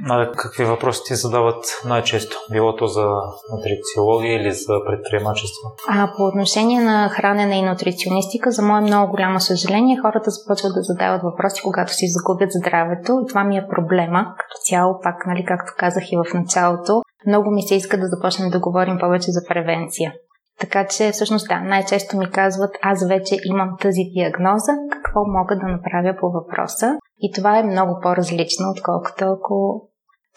А 0.10 0.32
какви 0.32 0.66
въпроси 0.66 1.02
ти 1.06 1.16
задават 1.16 1.66
най-често? 1.86 2.38
Било 2.52 2.76
то 2.76 2.88
за 2.88 3.06
нутрициология 3.52 4.42
или 4.42 4.52
за 4.52 4.74
предприемачество? 4.88 5.70
А 5.90 6.12
по 6.18 6.24
отношение 6.24 6.82
на 6.82 7.10
хранене 7.10 7.60
и 7.60 7.62
нутриционистика, 7.62 8.52
за 8.52 8.62
мое 8.62 8.82
много 8.82 9.12
голямо 9.12 9.40
съжаление, 9.40 10.02
хората 10.02 10.30
започват 10.30 10.74
да 10.74 10.82
задават 10.82 11.22
въпроси, 11.24 11.62
когато 11.64 11.94
си 11.94 12.06
загубят 12.08 12.52
здравето. 12.52 13.12
И 13.24 13.28
това 13.30 13.44
ми 13.44 13.58
е 13.58 13.68
проблема. 13.76 14.26
Като 14.38 14.56
цяло, 14.70 15.00
пак, 15.04 15.16
нали, 15.28 15.46
както 15.46 15.72
казах 15.78 16.12
и 16.12 16.18
в 16.18 16.34
началото, 16.34 17.02
много 17.28 17.52
ми 17.52 17.62
се 17.62 17.76
иска 17.76 17.98
да 17.98 18.08
започнем 18.08 18.50
да 18.50 18.60
говорим 18.60 18.98
повече 19.00 19.32
за 19.32 19.42
превенция. 19.50 20.14
Така 20.60 20.88
че, 20.88 21.12
всъщност, 21.12 21.48
да, 21.48 21.60
най-често 21.60 22.18
ми 22.18 22.32
казват, 22.32 22.72
аз 22.82 23.08
вече 23.08 23.36
имам 23.46 23.70
тази 23.82 24.02
диагноза, 24.16 24.72
какво 24.92 25.20
мога 25.28 25.56
да 25.56 25.68
направя 25.68 26.16
по 26.20 26.28
въпроса? 26.32 26.98
И 27.26 27.32
това 27.36 27.58
е 27.58 27.64
много 27.64 28.00
по-различно, 28.02 28.66
отколкото 28.78 29.26
ако 29.26 29.88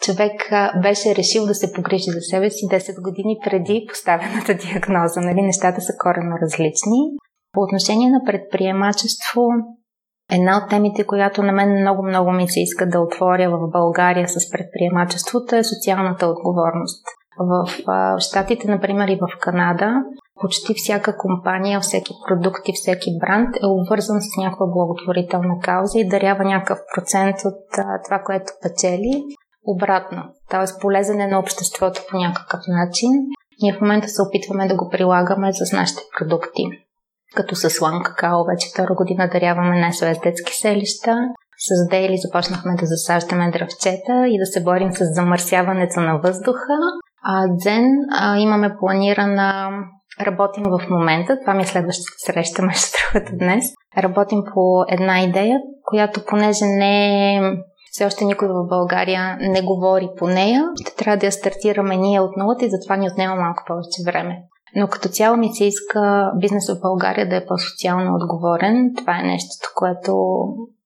човек 0.01 0.49
беше 0.81 1.15
решил 1.15 1.45
да 1.45 1.55
се 1.55 1.73
погрижи 1.73 2.11
за 2.11 2.21
себе 2.21 2.49
си 2.49 2.65
10 2.65 3.03
години 3.03 3.37
преди 3.43 3.85
поставената 3.89 4.53
диагноза. 4.63 5.21
Нали? 5.21 5.41
Нещата 5.41 5.81
са 5.81 5.93
коренно 5.99 6.35
различни. 6.41 7.01
По 7.53 7.61
отношение 7.61 8.09
на 8.09 8.21
предприемачество, 8.25 9.41
една 10.31 10.57
от 10.57 10.69
темите, 10.69 11.05
която 11.05 11.43
на 11.43 11.51
мен 11.51 11.81
много-много 11.81 12.31
ми 12.31 12.49
се 12.49 12.59
иска 12.59 12.87
да 12.87 12.99
отворя 12.99 13.49
в 13.49 13.71
България 13.71 14.27
с 14.27 14.51
предприемачеството 14.51 15.55
е 15.55 15.63
социалната 15.63 16.27
отговорност. 16.27 17.05
В 17.39 17.67
Штатите, 18.19 18.67
например, 18.67 19.07
и 19.07 19.15
в 19.15 19.39
Канада, 19.39 20.03
почти 20.41 20.73
всяка 20.73 21.17
компания, 21.17 21.79
всеки 21.79 22.13
продукт 22.27 22.67
и 22.67 22.73
всеки 22.75 23.09
бранд 23.19 23.55
е 23.55 23.65
обвързан 23.65 24.21
с 24.21 24.37
някаква 24.37 24.65
благотворителна 24.67 25.59
кауза 25.63 25.99
и 25.99 26.07
дарява 26.07 26.43
някакъв 26.43 26.79
процент 26.95 27.35
от 27.45 27.59
това, 28.05 28.19
което 28.25 28.53
печели 28.61 29.23
обратно. 29.67 30.23
Т.е. 30.49 30.79
полезен 30.81 31.21
е 31.21 31.27
на 31.27 31.39
обществото 31.39 32.01
по 32.09 32.17
някакъв 32.17 32.61
начин. 32.67 33.11
Ние 33.61 33.73
в 33.73 33.81
момента 33.81 34.07
се 34.07 34.21
опитваме 34.21 34.67
да 34.67 34.75
го 34.75 34.89
прилагаме 34.89 35.53
с 35.53 35.73
нашите 35.73 36.01
продукти. 36.17 36.63
Като 37.35 37.55
с 37.55 37.69
Слан 37.69 38.03
Какао 38.03 38.45
вече 38.45 38.69
втора 38.73 38.93
година 38.95 39.29
даряваме 39.33 39.79
на 39.79 39.93
СОС 39.93 40.19
детски 40.23 40.55
селища. 40.55 41.17
С 41.57 41.89
Дейли 41.89 42.17
започнахме 42.17 42.75
да 42.75 42.85
засаждаме 42.85 43.51
дръвчета 43.51 44.27
и 44.27 44.39
да 44.39 44.45
се 44.45 44.63
борим 44.63 44.91
с 44.91 45.13
замърсяването 45.13 45.99
на 45.99 46.17
въздуха. 46.17 46.73
А 47.23 47.47
Дзен 47.57 47.85
а, 48.11 48.37
имаме 48.37 48.75
планирана 48.79 49.69
Работим 50.21 50.63
в 50.63 50.89
момента, 50.89 51.39
това 51.39 51.53
ми 51.53 51.63
е 51.63 51.65
следващата 51.65 52.15
среща, 52.17 52.61
между 52.65 52.87
другото 53.13 53.37
днес. 53.37 53.65
Работим 53.97 54.43
по 54.53 54.85
една 54.89 55.21
идея, 55.21 55.59
която 55.83 56.25
понеже 56.25 56.65
не 56.65 57.35
е 57.35 57.41
все 57.91 58.05
още 58.05 58.25
никой 58.25 58.47
в 58.47 58.67
България 58.69 59.37
не 59.39 59.61
говори 59.61 60.09
по 60.17 60.27
нея, 60.27 60.63
ще 60.81 60.95
трябва 60.95 61.17
да 61.17 61.25
я 61.25 61.31
стартираме 61.31 61.97
ние 61.97 62.19
от 62.19 62.37
нулата 62.37 62.65
и 62.65 62.69
затова 62.69 62.95
ни 62.97 63.09
отнема 63.09 63.35
малко 63.35 63.63
повече 63.67 64.03
време. 64.05 64.43
Но 64.75 64.87
като 64.87 65.09
цяло 65.09 65.37
ми 65.37 65.55
се 65.55 65.65
иска 65.65 66.31
бизнес 66.35 66.69
в 66.69 66.81
България 66.81 67.29
да 67.29 67.35
е 67.35 67.45
по-социално 67.45 68.15
отговорен. 68.15 68.93
Това 68.97 69.19
е 69.19 69.23
нещото, 69.23 69.71
което 69.75 70.13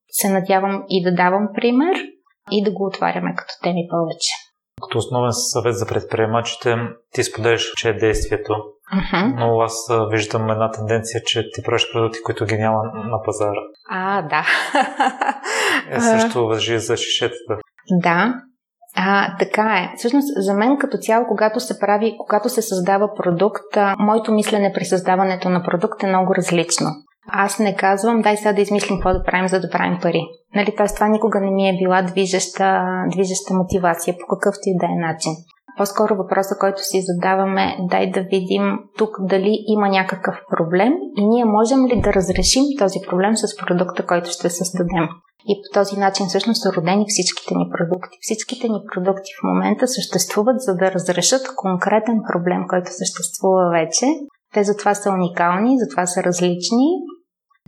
се 0.08 0.28
надявам 0.28 0.84
и 0.88 1.02
да 1.02 1.14
давам 1.14 1.48
пример 1.54 1.96
и 2.50 2.64
да 2.64 2.70
го 2.72 2.86
отваряме 2.86 3.34
като 3.34 3.54
теми 3.62 3.86
повече. 3.90 4.32
Като 4.82 4.98
основен 4.98 5.32
съвет 5.32 5.76
за 5.76 5.86
предприемачите, 5.86 6.76
ти 7.12 7.24
споделяш, 7.24 7.72
че 7.76 7.88
е 7.88 7.98
действието. 7.98 8.52
Uh-huh. 8.52 9.34
Но 9.36 9.60
аз 9.60 9.88
виждам 10.10 10.50
една 10.50 10.70
тенденция, 10.70 11.20
че 11.26 11.50
ти 11.54 11.62
правиш 11.62 11.92
продукти, 11.92 12.22
които 12.24 12.44
ги 12.44 12.58
няма 12.58 12.82
на 12.94 13.22
пазара. 13.24 13.60
А, 13.90 14.22
да. 14.22 14.46
е, 15.90 16.00
също 16.00 16.46
въжи 16.46 16.78
за 16.78 16.96
шишетата. 16.96 17.58
Да, 17.90 18.34
а, 18.96 19.36
така 19.38 19.62
е. 19.62 19.96
Всъщност, 19.96 20.26
за 20.36 20.54
мен 20.54 20.78
като 20.78 20.98
цяло, 20.98 21.26
когато 21.28 21.60
се 21.60 21.78
прави, 21.78 22.16
когато 22.18 22.48
се 22.48 22.62
създава 22.62 23.14
продукт, 23.14 23.76
а, 23.76 23.94
моето 23.98 24.32
мислене 24.32 24.72
при 24.74 24.84
създаването 24.84 25.48
на 25.48 25.62
продукт 25.62 26.02
е 26.02 26.06
много 26.06 26.34
различно. 26.34 26.86
Аз 27.28 27.58
не 27.58 27.76
казвам, 27.76 28.22
дай 28.22 28.36
сега 28.36 28.52
да 28.52 28.60
измислим 28.60 28.98
какво 28.98 29.12
да 29.12 29.22
правим, 29.22 29.48
за 29.48 29.60
да 29.60 29.70
правим 29.70 29.98
пари. 30.02 30.22
Нали, 30.54 30.74
т.е. 30.76 30.86
това 30.86 31.08
никога 31.08 31.40
не 31.40 31.50
ми 31.50 31.68
е 31.68 31.78
била 31.78 32.02
движеща, 32.02 32.82
движеща 33.12 33.54
мотивация 33.54 34.14
по 34.20 34.26
какъвто 34.26 34.60
и 34.66 34.78
да 34.78 34.86
е 34.86 35.06
начин. 35.08 35.32
По-скоро 35.78 36.16
въпроса, 36.16 36.54
който 36.60 36.82
си 36.82 37.00
задаваме 37.00 37.76
дай 37.80 38.10
да 38.10 38.20
видим 38.20 38.78
тук 38.98 39.10
дали 39.20 39.58
има 39.66 39.88
някакъв 39.88 40.34
проблем 40.50 40.92
и 41.16 41.26
ние 41.26 41.44
можем 41.44 41.86
ли 41.86 42.00
да 42.00 42.12
разрешим 42.12 42.64
този 42.78 42.98
проблем 43.08 43.36
с 43.36 43.56
продукта, 43.56 44.06
който 44.06 44.30
ще 44.30 44.50
създадем. 44.50 45.08
И 45.48 45.54
по 45.62 45.80
този 45.80 45.96
начин 45.96 46.26
всъщност 46.26 46.62
са 46.62 46.72
родени 46.72 47.04
всичките 47.08 47.54
ни 47.54 47.66
продукти. 47.76 48.18
Всичките 48.20 48.68
ни 48.68 48.80
продукти 48.94 49.30
в 49.38 49.44
момента 49.44 49.88
съществуват 49.88 50.60
за 50.60 50.74
да 50.74 50.92
разрешат 50.92 51.42
конкретен 51.56 52.18
проблем, 52.32 52.62
който 52.68 52.90
съществува 52.92 53.70
вече. 53.70 54.06
Те 54.54 54.64
затова 54.64 54.94
са 54.94 55.10
уникални, 55.10 55.78
затова 55.78 56.06
са 56.06 56.22
различни 56.22 56.88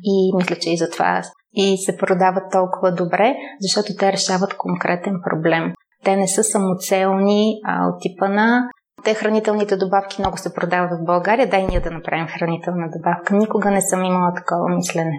и 0.03 0.37
мисля, 0.37 0.57
че 0.57 0.71
и 0.71 0.77
затова 0.77 1.23
и 1.55 1.79
се 1.79 1.97
продават 1.97 2.53
толкова 2.53 2.93
добре, 2.93 3.35
защото 3.61 3.93
те 3.99 4.13
решават 4.13 4.57
конкретен 4.57 5.15
проблем. 5.31 5.73
Те 6.05 6.17
не 6.17 6.29
са 6.29 6.45
самоцелни 6.45 7.61
а, 7.65 7.87
от 7.89 8.01
типа 8.01 8.29
на 8.29 8.69
те 9.05 9.15
хранителните 9.15 9.77
добавки 9.77 10.17
много 10.19 10.37
се 10.37 10.55
продават 10.55 10.91
в 10.91 11.05
България, 11.05 11.51
дай 11.51 11.67
ние 11.67 11.81
да 11.81 11.91
направим 11.91 12.27
хранителна 12.27 12.89
добавка. 12.97 13.35
Никога 13.35 13.71
не 13.71 13.81
съм 13.81 14.05
имала 14.05 14.35
такова 14.35 14.77
мислене. 14.77 15.13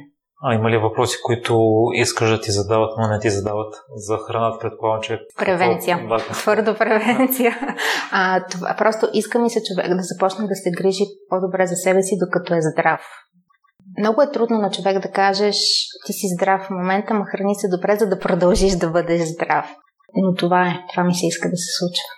А 0.44 0.54
има 0.54 0.70
ли 0.70 0.78
въпроси, 0.78 1.18
които 1.24 1.62
искаш 1.94 2.30
да 2.30 2.42
ти 2.42 2.52
задават, 2.52 2.92
но 2.98 3.08
не 3.08 3.20
ти 3.20 3.30
задават 3.30 3.74
за 3.96 4.18
храната, 4.18 4.60
предполагам, 4.62 5.02
че... 5.02 5.20
Превенция. 5.38 6.08
Да, 6.10 6.18
Твърдо 6.18 6.76
превенция. 6.78 7.58
А, 8.12 8.46
това, 8.52 8.76
просто 8.78 9.08
иска 9.14 9.40
ми 9.40 9.50
се 9.50 9.64
човек 9.64 9.88
да 9.88 10.02
започне 10.02 10.48
да 10.48 10.56
се 10.56 10.72
грижи 10.72 11.04
по-добре 11.30 11.68
за 11.68 11.76
себе 11.76 12.04
си, 12.04 12.16
докато 12.26 12.54
е 12.54 12.62
здрав. 12.62 13.02
Много 14.00 14.22
е 14.22 14.32
трудно 14.32 14.58
на 14.58 14.72
човек 14.72 15.00
да 15.00 15.12
кажеш, 15.12 15.58
ти 16.06 16.14
си 16.14 16.28
здрав 16.36 16.62
в 16.62 16.70
момента, 16.70 17.14
ма 17.14 17.26
храни 17.26 17.56
се 17.56 17.68
добре, 17.68 17.96
за 17.96 18.10
да 18.10 18.20
продължиш 18.20 18.76
да 18.76 18.90
бъдеш 18.90 19.22
здрав. 19.22 19.66
Но 20.16 20.36
това 20.36 20.68
е, 20.68 20.84
това 20.92 21.04
ми 21.04 21.16
се 21.16 21.28
иска 21.28 21.50
да 21.50 21.58
се 21.58 21.72
случва. 21.78 22.10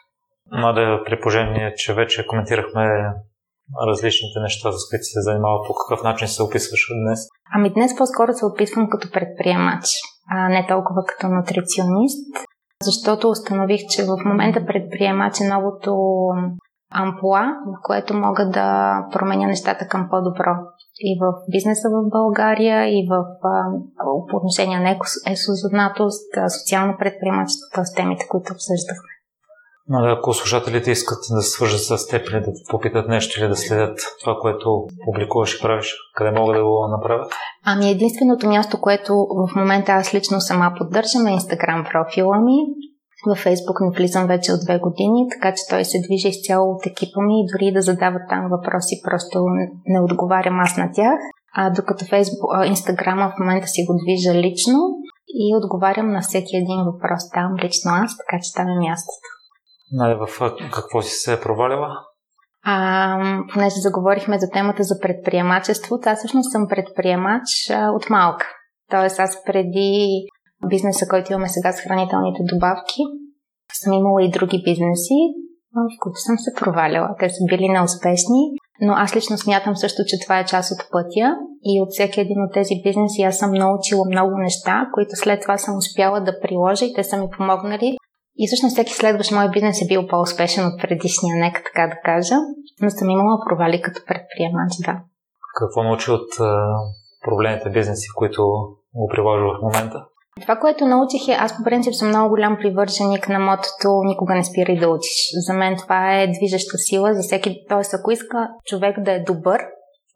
Мада 0.62 1.02
при 1.06 1.20
положение, 1.20 1.74
че 1.78 1.94
вече 1.94 2.28
коментирахме 2.28 2.86
различните 3.88 4.40
неща, 4.40 4.72
с 4.72 4.90
които 4.90 5.04
се 5.04 5.22
занимава, 5.22 5.58
по 5.68 5.74
какъв 5.74 6.04
начин 6.04 6.28
се 6.28 6.44
описваш 6.44 6.88
днес? 7.04 7.20
Ами 7.56 7.74
днес 7.74 7.98
по-скоро 7.98 8.34
се 8.34 8.46
опитвам 8.46 8.90
като 8.90 9.12
предприемач, 9.12 9.86
а 10.32 10.50
не 10.50 10.68
толкова 10.68 11.02
като 11.08 11.28
нутриционист, 11.28 12.34
защото 12.84 13.30
установих, 13.30 13.82
че 13.90 14.04
в 14.04 14.18
момента 14.26 14.66
предприемач 14.66 15.40
е 15.40 15.48
новото 15.54 15.92
ампула, 16.92 17.42
в 17.66 17.80
което 17.84 18.14
мога 18.14 18.50
да 18.50 19.00
променя 19.14 19.48
нещата 19.48 19.88
към 19.88 20.08
по-добро. 20.10 20.52
И 21.00 21.20
в 21.22 21.26
бизнеса 21.52 21.88
в 21.90 22.10
България, 22.10 22.90
и 22.90 23.08
в 23.10 23.26
по 24.30 24.38
отношение 24.38 24.80
на 24.80 24.98
есозаднатост, 25.32 26.32
социално 26.60 26.96
предприемачество, 27.00 27.66
т.е. 27.76 27.84
темите, 27.96 28.26
които 28.30 28.54
обсъждахме. 28.54 29.12
Но 29.90 29.98
ако 30.06 30.34
слушателите 30.34 30.92
искат 30.92 31.18
да 31.32 31.42
се 31.42 31.50
свържат 31.50 31.82
с 31.82 32.08
теб 32.08 32.30
или 32.30 32.40
да 32.40 32.52
попитат 32.70 33.08
нещо 33.08 33.40
или 33.40 33.48
да 33.48 33.56
следят 33.56 34.00
това, 34.22 34.36
което 34.42 34.88
публикуваш 35.06 35.56
и 35.56 35.62
правиш, 35.62 35.96
къде 36.16 36.32
могат 36.32 36.56
да 36.56 36.64
го 36.64 36.88
направят? 36.88 37.34
Ами 37.66 37.92
единственото 37.92 38.48
място, 38.48 38.82
което 38.82 39.14
в 39.14 39.56
момента 39.56 39.92
аз 39.92 40.14
лично 40.14 40.42
сама 40.42 40.74
поддържам 40.78 41.28
е 41.28 41.32
Инстаграм 41.32 41.86
профила 41.92 42.42
ми. 42.42 42.58
Във 43.26 43.38
Фейсбук 43.38 43.82
не 43.82 43.92
влизам 43.98 44.28
вече 44.28 44.52
от 44.52 44.60
две 44.66 44.80
години, 44.80 45.28
така 45.34 45.52
че 45.56 45.64
той 45.70 45.86
се 45.86 45.98
движи 46.06 46.28
изцяло 46.28 46.72
от 46.72 46.86
екипа 46.86 47.22
ми 47.22 47.42
и 47.42 47.48
дори 47.52 47.74
да 47.74 47.82
задават 47.82 48.22
там 48.30 48.50
въпроси, 48.50 49.02
просто 49.04 49.46
не 49.86 50.00
отговарям 50.02 50.60
аз 50.60 50.78
на 50.78 50.90
тях. 50.96 51.20
А 51.56 51.70
докато 51.70 52.06
Фейсбук, 52.06 52.52
Инстаграма 52.66 53.30
в 53.30 53.40
момента 53.40 53.68
си 53.68 53.86
го 53.88 53.94
движа 54.04 54.34
лично 54.34 54.80
и 55.28 55.56
отговарям 55.56 56.12
на 56.12 56.22
всеки 56.22 56.58
един 56.58 56.84
въпрос 56.86 57.30
там, 57.34 57.56
лично 57.64 57.92
аз, 58.04 58.18
така 58.18 58.42
че 58.44 58.54
там 58.54 58.68
е 58.68 58.80
мястото. 58.80 59.28
Нали, 59.92 60.16
в 60.16 60.28
какво 60.74 61.02
си 61.02 61.14
се 61.14 61.34
е 61.34 61.42
провалила? 61.42 61.90
А, 62.64 63.18
понеже 63.54 63.76
заговорихме 63.76 64.40
за 64.40 64.50
темата 64.50 64.84
за 64.84 65.00
предприемачество, 65.00 65.96
аз 66.06 66.18
всъщност 66.18 66.52
съм 66.52 66.68
предприемач 66.68 67.70
а, 67.72 67.92
от 67.92 68.10
малка. 68.10 68.46
Тоест 68.92 69.20
аз 69.20 69.44
преди 69.46 70.22
бизнеса, 70.66 71.06
който 71.10 71.32
имаме 71.32 71.50
сега 71.50 71.72
с 71.72 71.82
хранителните 71.82 72.42
добавки, 72.54 73.02
съм 73.74 73.94
имала 73.94 74.24
и 74.24 74.32
други 74.32 74.62
бизнеси, 74.66 75.20
в 75.76 76.00
които 76.02 76.20
съм 76.20 76.38
се 76.38 76.52
проваляла. 76.60 77.10
Те 77.20 77.30
са 77.30 77.42
били 77.50 77.70
неуспешни, 77.70 78.42
но 78.82 78.94
аз 78.94 79.16
лично 79.16 79.38
смятам 79.38 79.76
също, 79.76 80.02
че 80.08 80.20
това 80.24 80.40
е 80.40 80.46
част 80.46 80.72
от 80.72 80.92
пътя 80.92 81.28
и 81.64 81.82
от 81.82 81.90
всеки 81.92 82.22
един 82.22 82.44
от 82.44 82.54
тези 82.54 82.74
бизнеси 82.84 83.22
аз 83.22 83.38
съм 83.38 83.52
научила 83.52 84.04
много 84.12 84.38
неща, 84.38 84.88
които 84.94 85.12
след 85.16 85.42
това 85.42 85.58
съм 85.58 85.78
успяла 85.78 86.22
да 86.22 86.40
приложа 86.40 86.86
и 86.86 86.94
те 86.94 87.04
са 87.04 87.18
ми 87.18 87.28
помогнали 87.38 87.98
и 88.38 88.48
всъщност 88.48 88.74
всеки 88.74 88.94
следващ 88.94 89.32
мой 89.32 89.50
бизнес 89.50 89.82
е 89.82 89.88
бил 89.88 90.08
по-успешен 90.08 90.66
от 90.66 90.82
предишния, 90.82 91.36
нека 91.36 91.62
така 91.64 91.88
да 91.88 91.98
кажа, 92.06 92.36
но 92.82 92.90
съм 92.90 93.10
имала 93.10 93.38
провали 93.50 93.82
като 93.82 94.00
предприемач, 94.08 94.72
да. 94.86 94.96
Какво 95.60 95.84
научи 95.84 96.12
от 96.12 96.30
проблемите 97.26 97.70
бизнеси, 97.70 98.08
които 98.16 98.42
го 98.94 99.08
приложи 99.14 99.44
в 99.44 99.62
момента? 99.62 100.06
Това, 100.42 100.56
което 100.56 100.86
научих 100.86 101.28
е, 101.28 101.32
аз 101.32 101.58
по 101.58 101.64
принцип 101.64 101.94
съм 101.94 102.08
много 102.08 102.30
голям 102.30 102.58
привърженик 102.58 103.30
на 103.30 103.40
мотото 103.40 103.90
никога 104.06 104.36
не 104.36 104.44
спирай 104.44 104.78
да 104.78 104.90
учиш. 104.90 105.30
За 105.48 105.54
мен 105.54 105.76
това 105.78 106.16
е 106.16 106.28
движеща 106.28 106.78
сила 106.78 107.14
за 107.14 107.22
всеки, 107.22 107.66
т.е. 107.70 107.82
ако 107.94 108.12
иска 108.12 108.48
човек 108.66 109.00
да 109.00 109.12
е 109.12 109.24
добър 109.24 109.62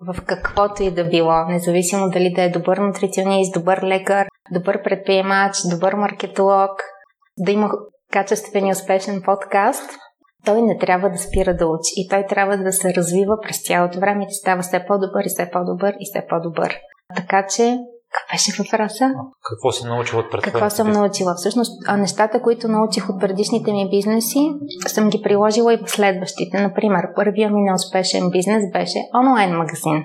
в 0.07 0.21
каквото 0.25 0.83
и 0.83 0.91
да 0.91 1.03
било, 1.03 1.45
независимо 1.47 2.09
дали 2.09 2.33
да 2.35 2.41
е 2.41 2.49
добър 2.49 2.77
нутриционист, 2.77 3.53
добър 3.53 3.83
лекар, 3.83 4.27
добър 4.51 4.83
предприемач, 4.83 5.57
добър 5.69 5.93
маркетолог, 5.93 6.71
да 7.37 7.51
има 7.51 7.69
качествен 8.11 8.67
и 8.67 8.71
успешен 8.71 9.21
подкаст, 9.25 9.89
той 10.45 10.61
не 10.61 10.77
трябва 10.77 11.09
да 11.09 11.17
спира 11.17 11.55
да 11.55 11.67
учи 11.67 11.93
и 11.95 12.07
той 12.09 12.25
трябва 12.25 12.57
да 12.57 12.71
се 12.71 12.93
развива 12.93 13.35
през 13.43 13.63
цялото 13.63 13.99
време 13.99 14.23
и 14.23 14.27
да 14.27 14.33
става 14.33 14.61
все 14.61 14.85
по-добър 14.87 15.23
и 15.25 15.29
все 15.29 15.49
по-добър 15.51 15.93
и 15.99 16.05
все 16.05 16.27
по-добър. 16.29 16.79
Така 17.15 17.47
че, 17.47 17.77
каква 18.11 18.33
беше 18.33 18.63
въпроса? 18.63 19.05
Какво 19.49 19.71
си 19.71 19.85
научила 19.85 20.21
от 20.21 20.41
Какво 20.43 20.69
съм 20.69 20.91
научила? 20.91 21.33
Всъщност, 21.35 21.71
нещата, 21.97 22.41
които 22.41 22.67
научих 22.67 23.09
от 23.09 23.19
предишните 23.19 23.73
ми 23.73 23.89
бизнеси, 23.89 24.39
съм 24.87 25.09
ги 25.09 25.21
приложила 25.21 25.73
и 25.73 25.77
в 25.85 25.91
следващите. 25.91 26.61
Например, 26.61 27.03
първия 27.15 27.49
ми 27.49 27.61
неуспешен 27.61 28.29
бизнес 28.29 28.63
беше 28.73 28.99
онлайн 29.19 29.57
магазин. 29.57 30.03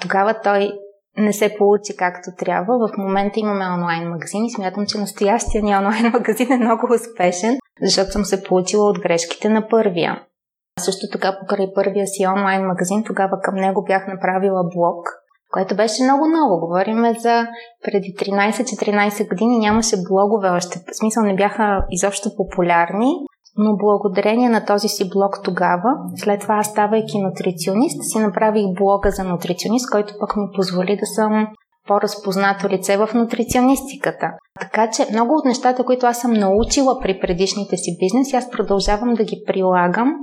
Тогава 0.00 0.34
той 0.44 0.72
не 1.16 1.32
се 1.32 1.54
получи 1.58 1.96
както 1.96 2.30
трябва. 2.38 2.88
В 2.88 2.98
момента 2.98 3.40
имаме 3.40 3.64
онлайн 3.64 4.08
магазин 4.08 4.44
и 4.44 4.50
смятам, 4.50 4.86
че 4.86 4.98
настоящия 4.98 5.62
ни 5.62 5.76
онлайн 5.76 6.10
магазин 6.12 6.52
е 6.52 6.56
много 6.56 6.86
успешен, 6.94 7.58
защото 7.82 8.10
съм 8.10 8.24
се 8.24 8.42
получила 8.42 8.88
от 8.88 8.98
грешките 8.98 9.48
на 9.48 9.68
първия. 9.68 10.22
Също 10.78 11.06
така 11.12 11.38
покрай 11.40 11.66
първия 11.74 12.06
си 12.06 12.26
онлайн 12.26 12.66
магазин, 12.66 13.04
тогава 13.06 13.40
към 13.42 13.54
него 13.54 13.84
бях 13.84 14.06
направила 14.06 14.62
блог, 14.74 15.08
което 15.52 15.76
беше 15.76 16.02
много 16.02 16.26
ново. 16.26 16.60
Говориме 16.60 17.14
за 17.18 17.46
преди 17.84 18.14
13-14 18.18 19.28
години 19.28 19.58
нямаше 19.58 19.96
блогове 20.08 20.48
още. 20.48 20.78
В 20.78 20.96
смисъл 20.96 21.22
не 21.22 21.34
бяха 21.34 21.84
изобщо 21.90 22.30
популярни 22.36 23.12
но 23.56 23.76
благодарение 23.76 24.48
на 24.48 24.64
този 24.64 24.88
си 24.88 25.08
блог 25.08 25.40
тогава, 25.44 25.90
след 26.16 26.40
това 26.40 26.62
ставайки 26.62 27.18
нутриционист, 27.18 28.02
си 28.02 28.18
направих 28.18 28.64
блога 28.78 29.10
за 29.10 29.24
нутриционист, 29.24 29.90
който 29.90 30.14
пък 30.20 30.36
ми 30.36 30.46
позволи 30.56 30.96
да 30.96 31.06
съм 31.06 31.46
по-разпознато 31.88 32.68
лице 32.68 32.96
в 32.96 33.08
нутриционистиката. 33.14 34.26
Така 34.60 34.90
че 34.90 35.06
много 35.12 35.34
от 35.34 35.44
нещата, 35.44 35.84
които 35.84 36.06
аз 36.06 36.20
съм 36.20 36.32
научила 36.32 37.00
при 37.00 37.20
предишните 37.20 37.76
си 37.76 37.96
бизнеси, 38.00 38.36
аз 38.36 38.50
продължавам 38.50 39.14
да 39.14 39.24
ги 39.24 39.42
прилагам 39.46 40.14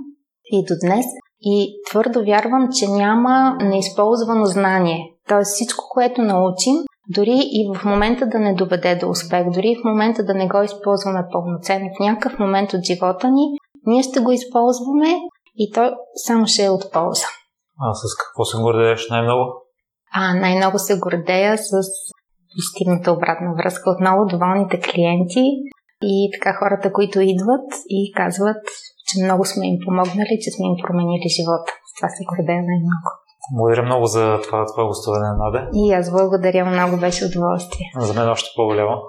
и 0.52 0.66
до 0.66 0.74
днес. 0.88 1.06
И 1.42 1.82
твърдо 1.90 2.26
вярвам, 2.26 2.70
че 2.72 2.88
няма 2.88 3.58
неизползвано 3.62 4.46
знание. 4.46 5.00
Тоест 5.28 5.54
всичко, 5.54 5.84
което 5.94 6.22
научим, 6.22 6.76
дори 7.10 7.40
и 7.42 7.70
в 7.76 7.86
момента 7.86 8.26
да 8.26 8.40
не 8.40 8.54
доведе 8.54 8.96
до 8.96 9.10
успех, 9.10 9.50
дори 9.50 9.76
в 9.82 9.86
момента 9.86 10.24
да 10.24 10.34
не 10.34 10.48
го 10.48 10.63
използваме 10.63 11.28
пълноценно, 11.32 11.90
в 11.96 12.00
някакъв 12.00 12.40
момент 12.40 12.74
от 12.74 12.84
живота 12.84 13.32
ни, 13.32 13.46
ние 13.86 14.04
ще 14.04 14.20
го 14.20 14.32
използваме 14.32 15.16
и 15.56 15.72
то 15.72 15.92
само 16.28 16.48
ще 16.48 16.63
е 16.63 16.70
от 16.70 16.92
полза. 16.92 17.28
А 17.82 17.94
с 17.94 18.02
какво 18.22 18.46
се 18.46 18.58
гордееш 18.58 19.10
най-много? 19.10 19.44
А, 20.13 20.34
най-много 20.34 20.80
се 20.80 21.00
гордея 21.00 21.58
с 21.58 21.72
постигната 22.56 23.12
обратна 23.12 23.54
връзка. 23.58 23.92
Отново 23.92 24.26
доволните 24.26 24.80
клиенти 24.80 25.46
и 26.02 26.30
така 26.34 26.58
хората, 26.60 26.94
които 26.94 27.22
идват 27.22 27.68
и 27.90 28.13
казват, 28.16 28.63
че 29.08 29.24
много 29.24 29.46
сме 29.46 29.68
им 29.68 29.78
помогнали, 29.86 30.40
че 30.42 30.52
сме 30.52 30.66
им 30.68 30.76
променили 30.84 31.30
живота. 31.38 31.72
Това 31.98 32.10
се 32.10 32.24
гордея 32.30 32.62
най-много. 32.70 33.27
Благодаря 33.54 33.84
много 33.84 34.06
за 34.06 34.40
това, 34.44 34.66
това 34.66 34.88
гостуване, 34.88 35.38
Наде. 35.38 35.67
И 35.74 35.94
аз 35.94 36.12
благодаря 36.12 36.65
много, 36.65 36.98
беше 36.98 37.26
удоволствие. 37.26 37.86
За 37.98 38.13
мен 38.13 38.30
още 38.30 38.50
по-голямо. 38.56 39.02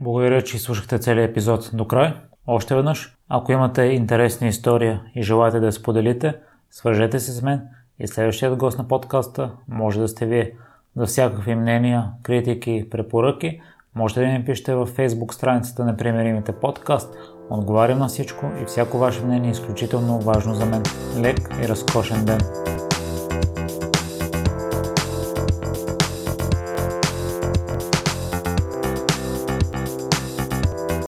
Благодаря, 0.00 0.42
че 0.42 0.58
слушахте 0.58 0.98
целият 0.98 1.30
епизод 1.30 1.70
до 1.72 1.86
край. 1.86 2.14
Още 2.46 2.74
веднъж, 2.74 3.16
ако 3.28 3.52
имате 3.52 3.82
интересна 3.82 4.46
история 4.46 5.02
и 5.14 5.22
желаете 5.22 5.60
да 5.60 5.66
я 5.66 5.72
споделите, 5.72 6.34
свържете 6.70 7.20
се 7.20 7.32
с 7.32 7.42
мен 7.42 7.62
и 7.98 8.08
следващият 8.08 8.56
гост 8.56 8.78
на 8.78 8.88
подкаста 8.88 9.50
може 9.68 10.00
да 10.00 10.08
сте 10.08 10.26
вие. 10.26 10.52
За 10.96 11.06
всякакви 11.06 11.54
мнения, 11.54 12.04
критики, 12.22 12.86
препоръки, 12.90 13.60
Можете 13.98 14.20
да 14.20 14.26
ми 14.26 14.44
пишете 14.44 14.74
във 14.74 14.96
Facebook 14.96 15.32
страницата 15.32 15.84
на 15.84 15.96
Примеримите 15.96 16.52
подкаст. 16.52 17.14
Отговарям 17.50 17.98
на 17.98 18.08
всичко 18.08 18.46
и 18.62 18.64
всяко 18.64 18.98
ваше 18.98 19.22
мнение 19.22 19.48
е 19.48 19.52
изключително 19.52 20.20
важно 20.20 20.54
за 20.54 20.66
мен. 20.66 20.82
Лек 21.20 21.38
и 21.64 21.68
разкошен 21.68 22.24
ден! 22.24 22.38